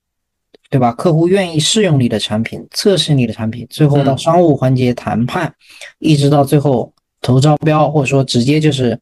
[0.70, 0.91] 对吧？
[0.91, 5.53] 客户愿意试用你的产品，测试你的产品，最后到商务环节谈判，
[5.99, 8.99] 一直到最后投招标，或者说直接就是，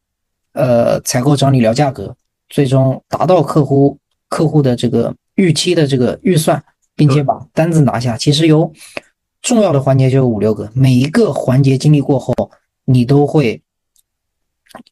[0.54, 2.16] 呃，采购找你聊价格，
[2.50, 3.98] 最终达到客户
[4.30, 6.64] 客户的这个预期的这个预算，
[6.96, 8.16] 并且把单子拿下。
[8.16, 8.72] 其实有
[9.42, 12.34] 重要的环节就有五六个，每一个环节经历过后，
[12.86, 13.62] 你都会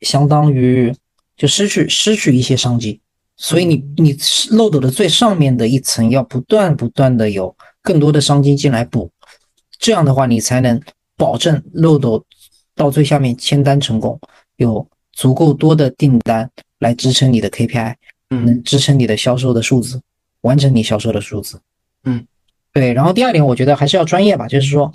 [0.02, 0.94] 相当于
[1.38, 3.00] 就失去失去一些商机。
[3.44, 4.18] 所以你你
[4.52, 9.12] 漏斗的最上面的一层要不断不断的有更多的商机进来补，
[9.78, 10.82] 这样的话你才能
[11.18, 12.24] 保证漏斗
[12.74, 14.18] 到最下面签单成功，
[14.56, 17.96] 有足够多的订单来支撑你的 KPI，
[18.30, 20.02] 能支撑你的销售的数字，
[20.40, 21.60] 完成你销售的数字。
[22.06, 22.26] 嗯，
[22.72, 22.94] 对。
[22.94, 24.90] 然后第二点，我觉得还是要专业吧，就是说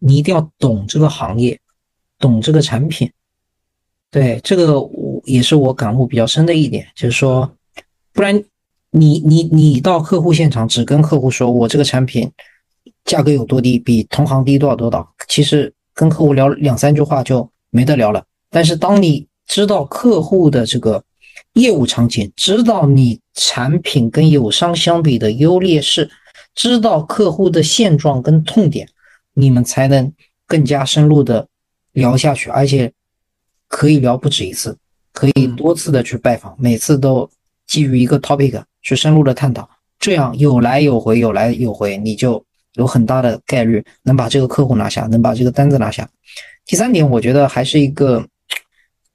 [0.00, 1.58] 你一定要懂这个行业，
[2.18, 3.10] 懂这个产品。
[4.10, 7.50] 对这个我也是我感悟比较深的一点，就是说，
[8.12, 8.42] 不然
[8.90, 12.30] 你你你到客户现场只跟客户说我这个产品
[13.04, 18.24] 价格有多低，比同行低多少多少，其实跟客户聊两三句话就没得聊了。
[18.50, 21.02] 但是当你知道客户的这个
[21.54, 26.10] 业务场景，知道你产品跟友商相比的优劣势，
[26.54, 28.88] 知道客户的现状跟痛点，
[29.32, 30.12] 你们才能
[30.46, 31.48] 更加深入的
[31.92, 32.92] 聊下去，而且。
[33.66, 34.78] 可以聊不止一次，
[35.14, 37.30] 可以多次的去拜访，每次都
[37.66, 39.66] 基于一个 topic 去深入的探讨，
[39.98, 42.44] 这样有来有回，有来有回，你就
[42.74, 46.06] 有很大的概率能把这个客户拿下，能把这个单子拿下。
[46.66, 48.26] 第三点，我觉得还是一个，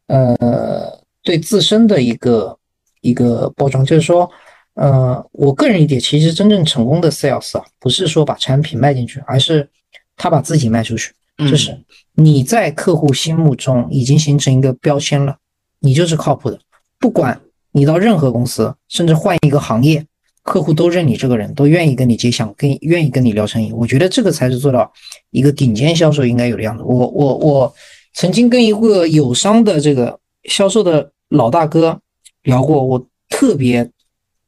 [0.07, 2.57] 呃，对自身的一个
[3.01, 4.29] 一个包装，就是说，
[4.75, 9.69] 呃，我个人理解，其实真正成功的 sales 啊，不是说把产品卖进去，而是
[10.15, 11.11] 他把自己卖出去。
[11.39, 11.77] 就是
[12.15, 15.37] 你在客户心目中已经形成一个标签了，
[15.79, 16.59] 你就是靠谱的。
[16.99, 17.39] 不管
[17.71, 20.05] 你到任何公司，甚至换一个行业，
[20.43, 23.71] 客户都认你这个人，都愿意跟你接项，跟愿意跟你聊生意。
[23.71, 24.91] 我觉得这个才是做到
[25.31, 26.83] 一个顶尖销售应该有的样子。
[26.83, 27.73] 我我我
[28.13, 31.99] 曾经跟一个友商的这个销售的老大哥
[32.43, 33.89] 聊过，我特别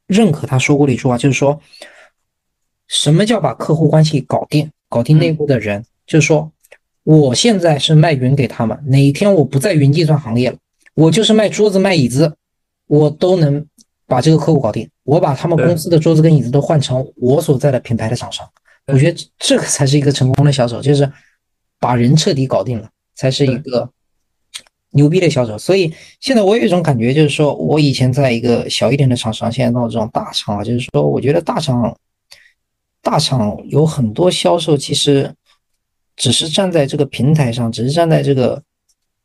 [0.06, 1.58] 认可他说过的一句话，就是说，
[2.88, 6.50] 什么叫把客户关系搞定，搞定内部的人，就是说。
[7.04, 10.56] 我现在是卖云给他们，哪一天我不在云计算行业了，
[10.94, 12.36] 我就是卖桌子卖椅子，
[12.86, 13.64] 我都能
[14.06, 14.88] 把这个客户搞定。
[15.04, 18.48] 我把他们公司的桌子跟椅子都换成我所在的品牌的厂商，
[18.86, 21.10] 我觉得这个才是一个成功的销售，就是
[21.78, 23.90] 把人彻底搞定了，才是一个
[24.90, 25.58] 牛逼的销售。
[25.58, 31.96] 所以现在我有一种感觉，就是说我以前在一个小一点的厂商，现在到这种大厂啊，就是说我觉得大厂
[33.00, 35.34] 大厂有很多销售其实。
[36.14, 38.62] 只是站在这个平台上，只是站在这个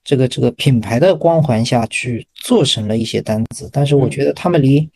[0.08, 4.90] 这个这个品牌的光环下去做成了一些单子，但是我觉得他们离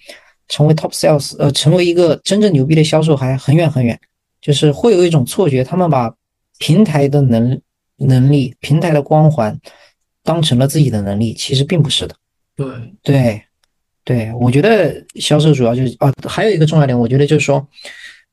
[0.47, 3.99] 成为 top sales，呃，成为一个真正牛逼的销售还很远很远。
[4.39, 6.15] 就是会有一种错觉，他们把
[6.59, 7.61] 平台的能
[7.97, 9.59] 能力、平台的光环
[10.23, 12.15] 当成了自己的能力，其实并不是的。
[12.55, 13.41] 对对
[14.05, 17.67] 对，我觉得销售主要就是啊，还有一个重要点，我觉得就是说，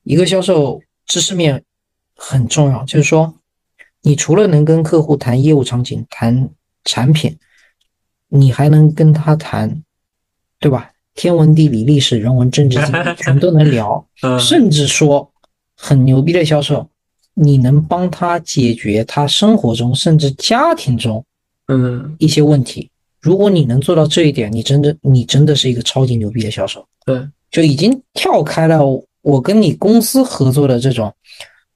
[0.04, 1.60] 一个销售知识面
[2.14, 3.34] 很重要，就是说。
[4.02, 6.48] 你除了能跟客户谈业务场景、谈
[6.84, 7.36] 产品，
[8.28, 9.82] 你还能跟他谈，
[10.58, 10.90] 对吧？
[11.14, 12.78] 天文地理、历史人文、政治
[13.16, 14.06] 全都能聊。
[14.38, 15.30] 甚至说
[15.74, 16.88] 很牛逼的销售，
[17.34, 21.24] 你能帮他解决他生活中甚至家庭中，
[21.66, 22.90] 嗯，一些问题。
[23.20, 26.86] 如果你能做到这一点，你真的你真的是一个超级牛逼的销售。
[27.04, 28.80] 对，就已经跳开了
[29.22, 31.12] 我跟你公司合作的这种。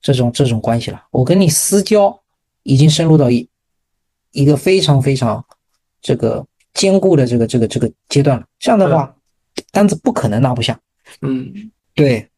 [0.05, 2.21] 这种这种关系了，我跟你私交
[2.65, 3.49] 已经深入到一
[4.33, 5.45] 一个非常非常
[6.01, 8.45] 这个坚固的这个这个这个阶段了。
[8.59, 9.15] 这样的话，
[9.71, 10.79] 单子不可能拿不下。
[11.21, 12.29] 嗯，对，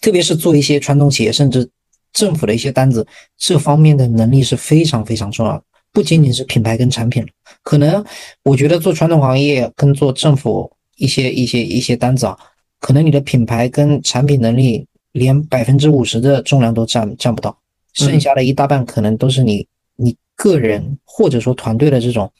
[0.00, 1.68] 特别是做一些传统企业甚至
[2.12, 3.06] 政府的一些单子，
[3.38, 5.62] 这方面的能力是非常非常重要的。
[5.92, 7.28] 不仅仅是品牌跟产品了，
[7.62, 8.04] 可能
[8.42, 12.36] 我觉得做传统行业跟做政府一些一些一些单子啊，
[12.80, 14.86] 可能你的品牌跟产品能力。
[15.14, 17.56] 连百分之五十的重量都占占不到，
[17.92, 22.32] 剩下的一大半可能都是你你个人或者说团队的这种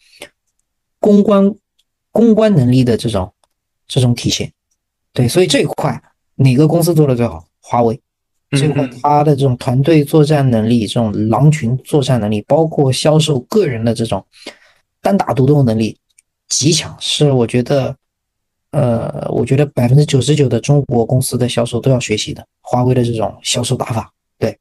[1.01, 1.55] 公关
[2.11, 3.33] 公关能力的这种
[3.87, 4.53] 这种体现。
[5.13, 6.03] 对，所以这一块
[6.35, 7.45] 哪个公司做的最好？
[7.61, 8.01] 华为
[8.51, 14.25] 这块他的这种团队作战能力、这种狼群作战能力，包括销售个人的这种
[15.01, 15.99] 单打独斗能力
[16.49, 17.97] 极强，是我觉得。
[18.77, 24.13] 呃，我觉得百分之九十九的中国公司的销售都要学习的华为的这种销售打法。
[24.37, 24.59] 对，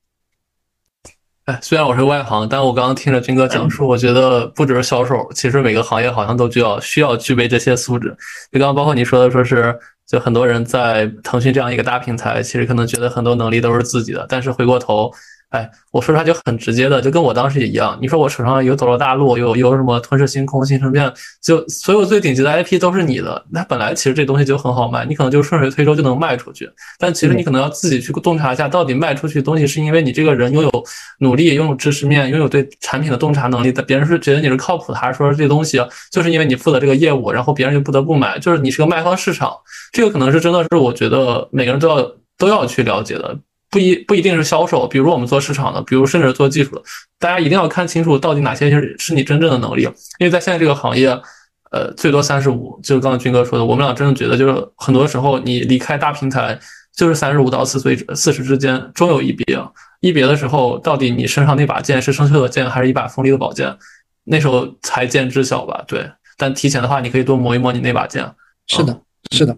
[1.45, 8.15] 哎，虽然我是外行，但我刚刚听着军哥讲述，我觉得不只是销售，其实每个行业好像都需要需要具备这些素质。
[8.49, 9.77] 就刚刚包括你说的，说是
[10.07, 15.11] 就很多人在腾讯这样一个大平台，其实可能觉得很多能力都是自己的，但是回过头。
[15.53, 17.95] 哎，我说实话就很直接的，就跟我当时也一样。
[18.01, 23.45] 你说我手上有斗罗大陆，有有什么吞噬星空、星辰变，就所有最顶级的 IP 都是你的。
[23.51, 26.67] 那本来其实这东西就很好卖，你可能就顺水推舟就能卖出去。
[26.97, 30.71] 但其实你可能要自己去洞察一下，到底卖出去东西是因为你这个人拥有
[31.19, 35.79] 努力、拥有知识面、拥有对产品的洞察能力，别人是觉得你是靠谱的，还是说这东西
[36.11, 39.53] 就是因为你负责这个业务，然后别人就不得不买，就是你是个卖方市场。
[39.91, 43.37] 这个可能是真的是我觉得每个人都要都要去了解的。
[43.73, 46.83] 不一不一定是销售，比如我们做市场的，比如甚至做技术的，
[47.17, 49.81] 大家一定要看清楚到底哪些是是你真正的能力。
[50.19, 51.09] 因为在现在这个行业，
[51.71, 56.59] 呃，最多三十五，就是刚才军哥说的，我们俩真的觉得，就是很多时候你离开大平台，
[56.95, 59.59] 就是三十五到四岁四十之间，终有一别。
[60.01, 63.75] 一别的时候，到底你身上那把剑是生锈的剑，还是一把锋利的宝剑？
[64.25, 65.83] 那时候才见知晓吧。
[65.87, 66.07] 对，
[66.37, 68.23] 但提前的话，你可以多磨一磨你那把剑。
[68.67, 69.01] 是的，
[69.31, 69.57] 是的。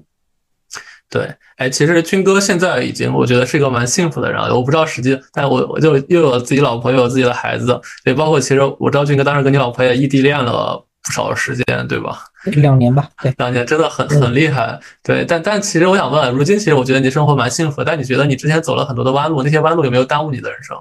[1.16, 4.54] 对，哎，其实军哥现在已经，我觉得是一个蛮幸福的人了。
[4.54, 12.20] 我不知道实际，但我我就又有自己老婆，又有自己的孩子，对，包括其实我知道军哥当时跟你老婆也异地恋了不少时间，对吧？
[12.44, 14.78] 两年吧，对，两年真的很很厉害。
[15.02, 20.76] 对，但但其实我想问，如今其实我觉得你生活蛮幸福，但你觉得你之前走了很多的弯路，那些弯路有没有耽误你的人生？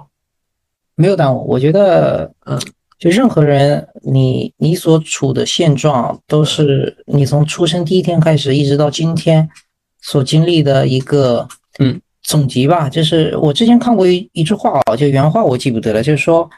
[0.97, 2.59] 没有耽误，我觉得，嗯，
[2.99, 9.49] 就任何人，你你所处的现状都是你从出生第一天开始，一直到今天。
[10.05, 11.49] 所经历的一个
[11.79, 16.49] 嗯总结吧，就是我之前看过一一句话啊，就原话我记不得了，就是说，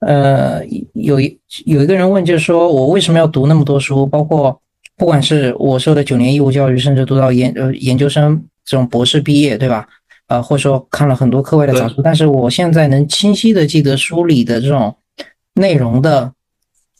[0.00, 4.58] 呃，有一有一个人问，就是说我为什么要读那么多书，包括
[4.96, 9.86] 不管是我受的九年义务教育，甚至读到研呃研究生这种博士毕业，对吧？
[10.28, 14.96] 呃，或者说看了很多课外的杂书，但是我现在能清晰的记得书里的这种
[15.54, 16.32] 内容的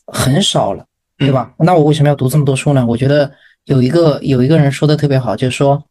[0.05, 0.85] 很少了，
[1.17, 1.51] 对吧？
[1.57, 2.85] 那我为什么要读这么多书呢？
[2.87, 3.31] 我觉得
[3.65, 5.83] 有一个有一个人说的特别好，就是说。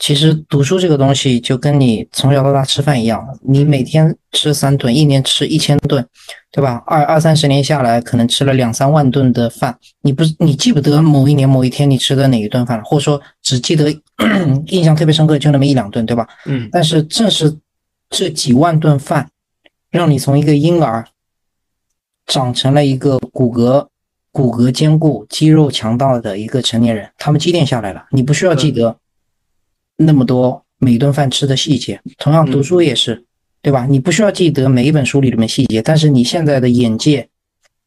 [0.00, 6.04] 其实读书这个东西就跟你从小到大吃饭一样，你每天吃三顿，一年吃一千顿，
[6.50, 6.82] 对吧？
[6.86, 13.94] 二二三十年下来，可能吃了两三万顿的饭，你不你记不得某一年某一天你吃的哪一顿饭，或者说只记得
[14.68, 16.26] 印象特别深刻就那么一两顿，对吧？
[16.46, 16.66] 嗯。
[16.72, 17.54] 但是正是
[18.08, 19.28] 这几万顿饭，
[19.90, 21.06] 让你从一个婴儿
[22.26, 23.86] 长成了一个骨骼
[24.32, 28.96] 骨骼坚固、肌肉强大的一个成年人，他们积淀下来了，你不需要记得。
[30.02, 33.22] 那么多每顿饭吃的细节，同样读书也是，
[33.60, 33.84] 对吧？
[33.84, 37.28] 你不需要记得每一本书里面细节，但是你现在的眼界，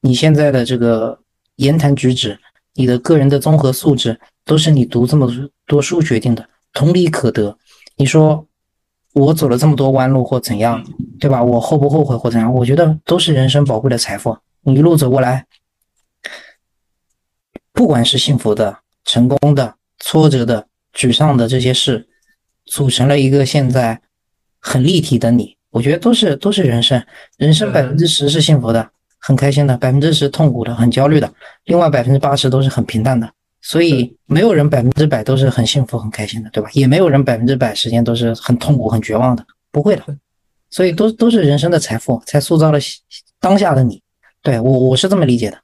[0.02, 1.20] 你现在的这个
[1.56, 2.38] 言谈举止，
[2.76, 5.28] 你的个人的综合素质，都是你读这么
[5.66, 6.48] 多书决定的。
[6.72, 7.58] 同理可得。
[7.96, 8.46] 你说
[9.14, 10.86] 我走了这么多弯路或怎样，
[11.20, 11.44] 对吧？
[11.44, 12.54] 我后不后悔或怎样？
[12.54, 14.38] 我觉得都是人生宝贵的财富。
[14.62, 15.48] 你一路走过来，
[17.72, 20.68] 不管是幸福的、成功的、挫折的。
[20.94, 22.08] 沮丧的这些事，
[22.66, 24.00] 组成了一个现在
[24.60, 25.56] 很立体的你。
[25.72, 27.04] 我觉得都是都是人生，
[27.38, 28.88] 人生百分之十是幸福的，
[29.20, 31.28] 很开心的；百分之十痛苦的，很焦虑的；
[31.66, 33.28] 另外百分之八十都是很平淡的。
[33.62, 36.70] 所以没有人百分之百都是很幸福很开心的，对吧？
[36.74, 40.04] 也没有人百分之百时间都是很痛苦很绝望的，不会的。
[40.70, 42.80] 所以都都是人生的财富，才塑造了
[43.40, 44.02] 当下的你。
[44.42, 45.58] 对我我是这么理解的。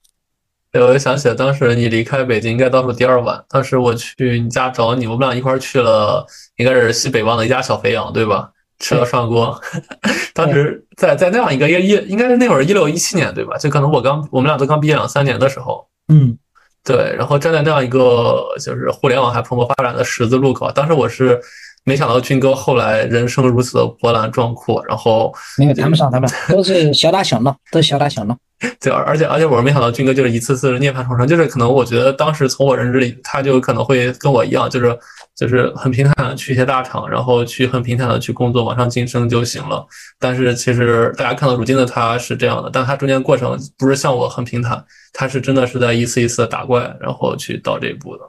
[0.72, 6.24] 对，我就想起了当时你离开北京应该倒数第二晚，当时我去你家找你，我们俩一块儿去了，
[6.57, 8.51] 应该是西北望的一家小肥羊，对吧？
[8.78, 9.59] 吃了涮锅。
[10.34, 13.57] 当时在在那样一个一一，应该是那会儿一六一七年，对吧？
[13.57, 15.86] 就可能我刚我们俩都刚毕业两三年的时候。
[16.07, 16.38] 嗯，
[16.84, 17.15] 对。
[17.17, 21.41] 然后站在那样一个就是互联网还蓬勃发展的十字路口，当时我是
[21.89, 28.37] 没想到军哥后来人生如此的波澜壮阔，然后没有谈不上，谈不上，都是小打小闹，都是小打小闹。
[28.79, 34.95] 对，而且而且我是没想到军哥就是一次次涅槃重生，就是可能我觉得当时从我认知里，他就可能会跟我一样，就是
[35.35, 39.83] 就是很平坦的去一些大厂，然后去很平坦的去工作，往上晋升就行了。
[40.19, 48.23] 但是其实大家看到如今的他是这样的，但他中间过程不是像我很平坦，他是真的是在一次一次的打怪，然后去到这一步的。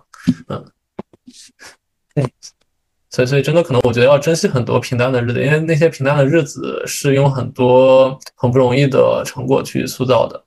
[0.48, 0.64] 嗯，
[2.14, 2.24] 对。
[3.10, 10.40] 所以，所以真的可能，我觉得要珍惜很多平淡的日子，因为那些平淡的日子是用很多很不容易的成果去塑造的。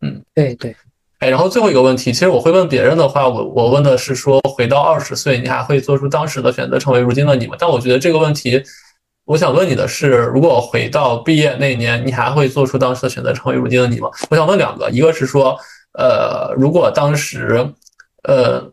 [0.00, 0.74] 嗯，对对。
[1.18, 7.54] 哎，然后最后一个问题，其实我会问别人的话，我我问的是说，回到二十岁，你还会做出当时的选择，成为如今的你吗？
[7.58, 8.62] 但我觉得这个问题，
[9.26, 14.08] 我想问你的是，如果回到毕业那年，你还会做出当时的选择，成为如今的你吗？
[14.30, 15.58] 我想问两个，一个是说，
[15.92, 17.70] 呃，如果当时，
[18.22, 18.72] 呃，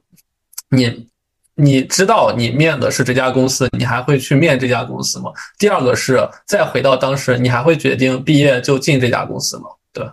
[0.70, 1.08] 你。
[1.56, 5.32] 你知道你面的是这家公司，你还会去面这家公司吗？
[5.60, 9.66] 第二个是再回到当时，你还会决定毕业就进这家公司吗？
[9.92, 10.04] 对，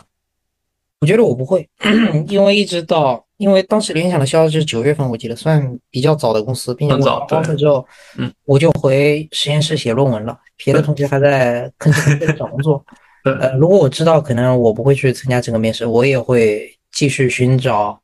[1.00, 1.66] 我觉得我不会，
[2.28, 7.86] 因为一直到因为当时联想的销售是九月份，我记得算比较早的公司，并且我招了之后，
[8.18, 12.84] 嗯，我就回实验室写论文了，别的同学还在吭哧吭哧找工作。
[13.24, 17.98] 呃，如果我知道可能我不会去参加这个面试，我也会继续寻找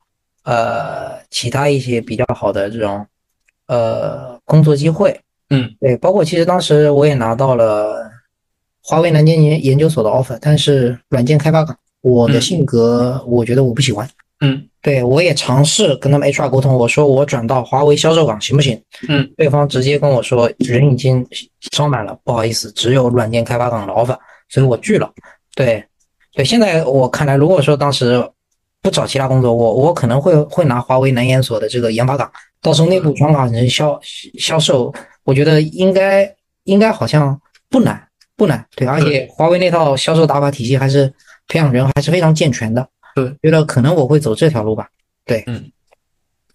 [0.44, 3.06] 呃其他一些比较好的这种。
[3.68, 8.08] 呃，工作机会，嗯，对，包括其实当时我也拿到了
[8.82, 14.08] 华为南京研研究所的 offer，但是软件开发岗，我的性格我觉得我不喜欢，
[14.40, 18.80] 嗯，对我也尝试跟他们 HR 沟通，我说我转到华为销售岗行不行？
[19.08, 21.26] 嗯，对方直接跟我说人已经
[21.72, 24.16] 招满了，不好意思，只有软件开发岗的 offer，
[24.48, 25.10] 所以我拒了。
[25.56, 25.82] 对，
[26.34, 28.24] 对，现在我看来，如果说当时
[28.80, 32.30] 不找其他工作，我我可能会会拿华为南研所的这个研发岗。
[32.60, 33.98] 到时候内部转岗人销
[34.38, 34.92] 销售，
[35.24, 36.34] 我觉得应该
[36.64, 41.12] 应该好像不难不难，对，而且华为那套销售打法体系还是
[41.48, 44.88] 培养人还是非常健全的，对，觉得可能我会走这条路吧，
[45.24, 45.70] 对，嗯，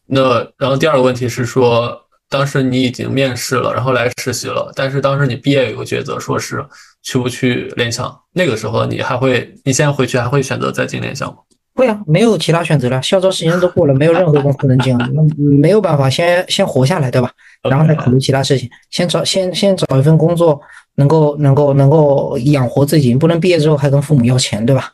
[0.05, 1.97] 那然后第二个问题是说，
[2.29, 6.63] 当时你已经面试了，然后来实习了，但是当时你毕业有个抉择，说是
[7.01, 11.37] 去不去联想，那个时候你还会，你现在回去还会选择再进联想吗？
[11.73, 15.21] 会啊，没有其他选择了，校招时间都过了，没有任何公司能进啊，那
[15.57, 17.31] 没有办法，先先活下来，对吧？
[17.63, 20.59] 然后再考虑其他事情，先找先先找一份工作，
[20.95, 24.91] 能够能够能够养活自己，不能毕业之后还跟父母要钱，对吧？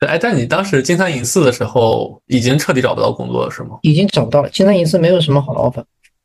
[0.00, 3.78] 哎，但你当时金三银四的时候，已经彻底找不到工作了，是吗？
[3.82, 5.84] 已经找不到了，金三银四没有什么好的 offer。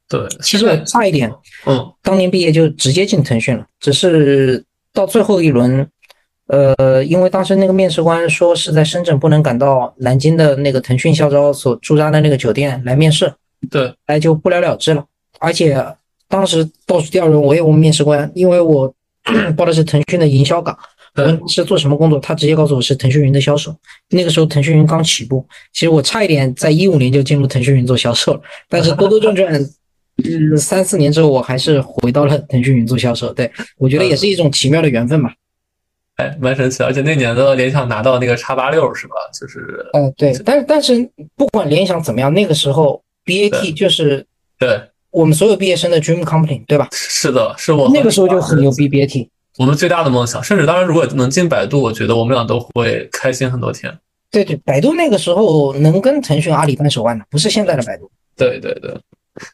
[0.09, 1.31] 对，其实我差一点，
[1.65, 4.63] 嗯，当年毕业就直接进腾讯了，只是
[4.93, 5.87] 到最后一轮。
[6.47, 13.33] 呃，因为当时那个面试官说是在深圳，不能赶到南京的那个腾讯校招所驻扎的那个酒店来面试，
[13.69, 15.03] 对，哎，就不了了之了。
[15.39, 15.85] 而且
[16.29, 18.93] 当时倒数第二轮我也问面试官，因为我
[19.57, 20.77] 报的是腾讯的营销岗，
[21.15, 23.75] 我问是做什么工作，他直接告诉我是腾讯云的销售。
[24.11, 29.53] 那个时候腾讯云刚起步，其实我差一点在一五年就进入腾讯云做销售了，但是兜兜转转，
[30.23, 33.33] 嗯，三四年之后我还是回到了腾讯云做销售。
[33.33, 35.33] 对我觉得也是一种奇妙的缘分吧。
[36.17, 39.15] 哎，蛮神奇，而且那年的联想拿到那个叉八六是吧？
[39.39, 44.25] 就是，呃，对，但是但是不管联想怎么样，那个时候 BAT 就是
[44.57, 46.87] 对我们所有毕业生的 dream company，对吧？
[46.91, 53.95] 是的，是我那个时候就很牛逼 BAT，我们最大的梦想，甚至当然如果能进百度，我觉得我们俩都会开心很多天。
[54.31, 58.09] 对对，百度那个时候能跟腾讯、阿里扳手腕的，不是现在的百度。
[58.35, 58.91] 对对对，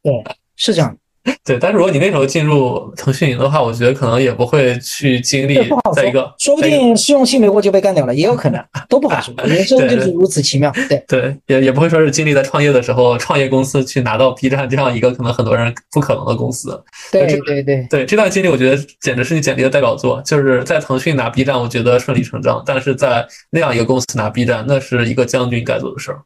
[0.02, 0.24] 对，
[0.56, 0.98] 是这样。
[1.46, 5.56] 对，但是如果你那时候进入腾讯云的话，我觉得可能也不会去经历
[5.96, 9.34] 在一个，说不定试用期没过就被干掉了，也有可能，都不好说。
[9.46, 10.70] 人生就是如此奇妙。
[10.90, 16.82] 对对，也也不会说是经历在创业的时候，创业公司去拿到 B 站这样一个可能很多人不可能的公司。
[17.12, 20.22] 对对对对，这段经历我觉得简直是你简历的代表作。
[20.26, 26.20] 就是在腾讯拿 B 站，我觉得顺理成章，但是在那样一个公司拿 B 站，那是一个将军该做的事儿。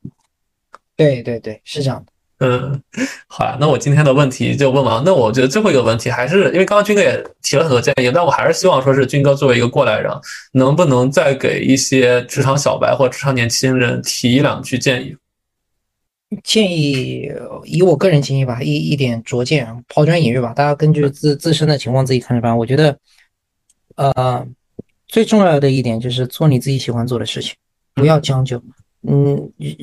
[0.95, 2.11] 对对对，是这样的。
[2.39, 2.79] 嗯，
[3.27, 5.01] 好呀，那我今天的问题就问完。
[5.03, 10.11] 那我觉得最后一个问题还是，因为刚刚军哥也提了很多建议，但我还是希望说是军哥作为一个过来人，
[10.51, 15.15] 能不能再给一些职场小白或职场年轻人提一两句建议？
[16.43, 17.27] 建议
[17.63, 22.55] 以我个人经验吧，一一点拙见，抛砖引玉吧，大家根据自自身的情况自己看着办。
[22.55, 22.95] 我觉得，
[23.95, 24.45] 呃，
[25.07, 27.55] 最重要的一点就是做你自己喜欢做的事情，
[27.95, 28.57] 不要将就。
[28.57, 28.73] 嗯，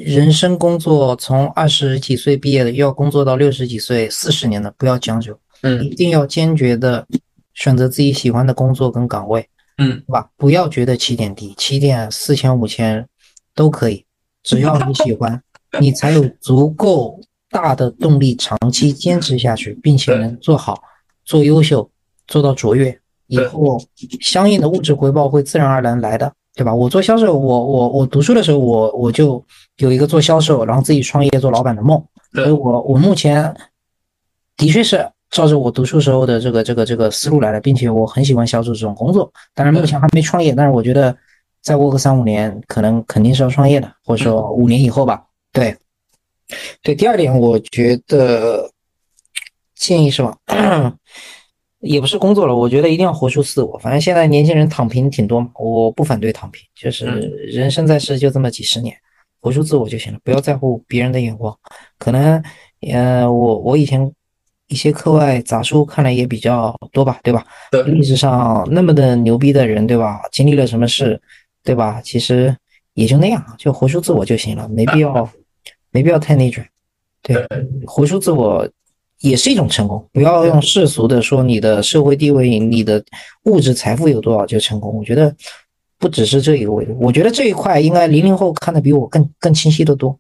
[0.04, 7.06] 人生工作从二十几岁毕业的，要工作到六十几岁、四十年的，不要将就，嗯，一定要坚决的
[7.54, 9.48] 选择自己喜欢的工作跟岗位，
[9.78, 10.28] 嗯，对吧？
[10.36, 13.08] 不要觉得起点低，起点四千、五千
[13.54, 14.04] 都可以，
[14.42, 15.42] 只要你喜欢，
[15.80, 17.18] 你才有足够
[17.50, 20.82] 大的动力长期坚持下去，并且能做好、
[21.24, 21.90] 做优秀、
[22.26, 23.80] 做到卓越，以后
[24.20, 26.30] 相应的物质回报会自然而然来的。
[26.55, 26.72] 对吧？
[26.72, 29.44] 我做销售，我我我读书的时候，我我就
[29.78, 32.00] 有一个做销售，然后自己创业做老板的梦。
[32.32, 33.52] 所以我我目前
[34.57, 39.32] 的确是照着我读书时候的这个这个这个思路来的，并且我很喜欢销售这种工作。
[39.52, 41.16] 当然目前还没创业，但是我觉得
[41.61, 45.24] 再过个三五年，可能肯定是要创业的，或者说五年以后吧。
[45.52, 45.76] 对，
[46.82, 46.94] 对。
[46.94, 48.70] 第二点，我觉得
[49.74, 50.36] 建议是吧？
[51.85, 53.78] 也不是工作了，我觉得一定要活出自我。
[53.78, 57.05] 反正现在年轻人躺平挺多嘛，我不反对躺平，就是
[57.47, 58.97] 人生在世就这么几十年，
[59.41, 61.55] 活出自我就行了，不要在乎别人的眼光。
[61.99, 62.43] 可能，
[62.91, 64.11] 呃，我我以前
[64.68, 67.47] 一些课外杂书看的也比较多吧，对吧？
[67.87, 70.20] 历史上那么的牛逼的人，对吧？
[70.32, 71.20] 经历了什么事，
[71.62, 72.01] 对吧？
[72.03, 72.57] 其实
[72.95, 75.30] 也就那样，就活出自我就行了，没必要，
[75.91, 76.66] 没必要太内卷。
[77.22, 77.37] 对，
[77.87, 78.66] 活出自我。
[79.30, 83.02] 也是一种成功，不要用世俗的说你的社会地位、你的
[83.44, 84.94] 物质财富有多少就成功。
[84.98, 85.34] 我觉得
[85.98, 90.18] 不只是这一个维度，我觉得这一块应该零零后看的比我更更清晰的多。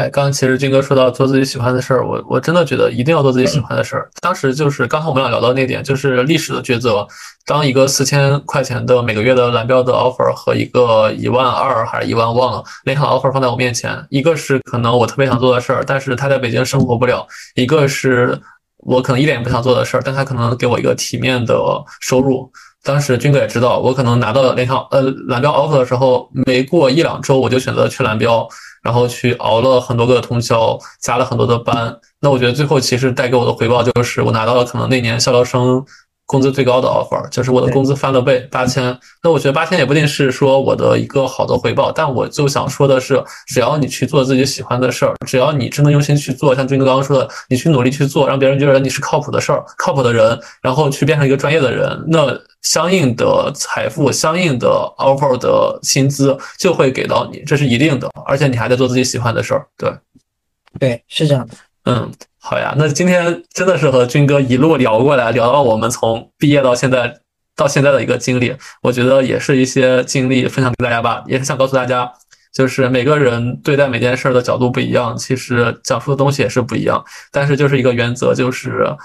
[0.00, 0.06] 对。
[0.06, 4.10] 哎，刚刚其实军哥说到做自己喜欢的事儿，我我真的觉得一定要做自己喜欢的事儿。
[4.20, 7.06] 当时就是刚才我们俩聊到那点，就是历史的抉择。
[7.46, 17.26] 当一个四千块钱的每个月的蓝标的 offer 和一个一万二还是一万忘了那场 offer 放在我面前，一个是可能我特别想做的事儿，但是他在北京生活不了；
[17.56, 18.38] 一个是
[18.78, 21.54] 我可能一点也不想做的事儿，但他可能给我一个体面的
[22.00, 22.50] 收入。
[22.82, 28.48] 当时军哥也知道，我可能拿到那场呃蓝标 offer 的时候，没过一两周我就选择去蓝标。
[28.82, 31.98] 然后去熬了很多个通宵，加了很多的班。
[32.20, 35.84] 那我觉得最后其实带给我的回报就是，我拿到了可能那年校招生。
[36.30, 38.96] 工资最高的 offer 就是我的工资翻了倍，八千。
[39.20, 54.68] 那我觉得八千也不一定是说我的一个好的回报，但我就想说的是，只要你去做自己喜欢的事儿，只要你真的用心去做，像军哥刚刚说的，你去努力去做，让别人觉得你是靠谱的事儿、靠谱的人，然后去变成一个专业的人，那相应的财富、相应的
[54.98, 58.08] offer 的薪资就会给到你，这是一定的。
[58.24, 59.92] 而且你还在做自己喜欢的事儿，对，
[60.78, 61.54] 对，是这样的，
[61.86, 62.08] 嗯。
[62.42, 67.20] 好呀，那今天真的是和军哥一路聊过来，聊到我们从毕业到现在
[67.54, 72.10] 到现在的一个经历，我觉得也是一些经历分享给大家吧，也是想告诉大家，
[72.54, 78.96] 就是每个人对待每件事的角度不一样，其实讲述的东西也是不一样，但是就是一个原则，就是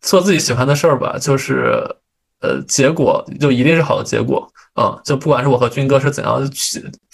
[0.00, 1.96] 做自己喜欢的事儿吧，就是
[2.40, 4.46] 呃，结果就一定是好的结果。
[4.80, 6.40] 嗯，就不管是我和军哥是怎样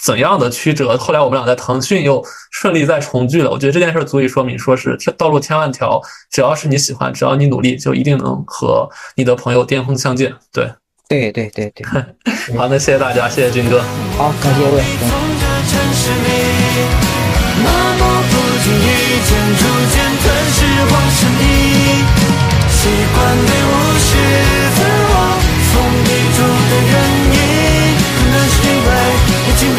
[0.02, 3.50] 怎样的曲折，后来我们俩在腾讯又顺利再重聚了。
[3.50, 5.98] 我觉得这件事足以说明，说是道路千万条，
[6.30, 10.30] 只要是你喜欢，只要你努力，就一定能和你的朋友巅峰相见。
[10.52, 10.70] 对，
[11.08, 11.86] 对对对对。
[12.54, 13.82] 好，那谢谢大家，谢谢军哥。
[14.18, 14.82] 好，感谢各位。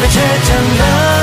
[0.08, 1.15] 倔强的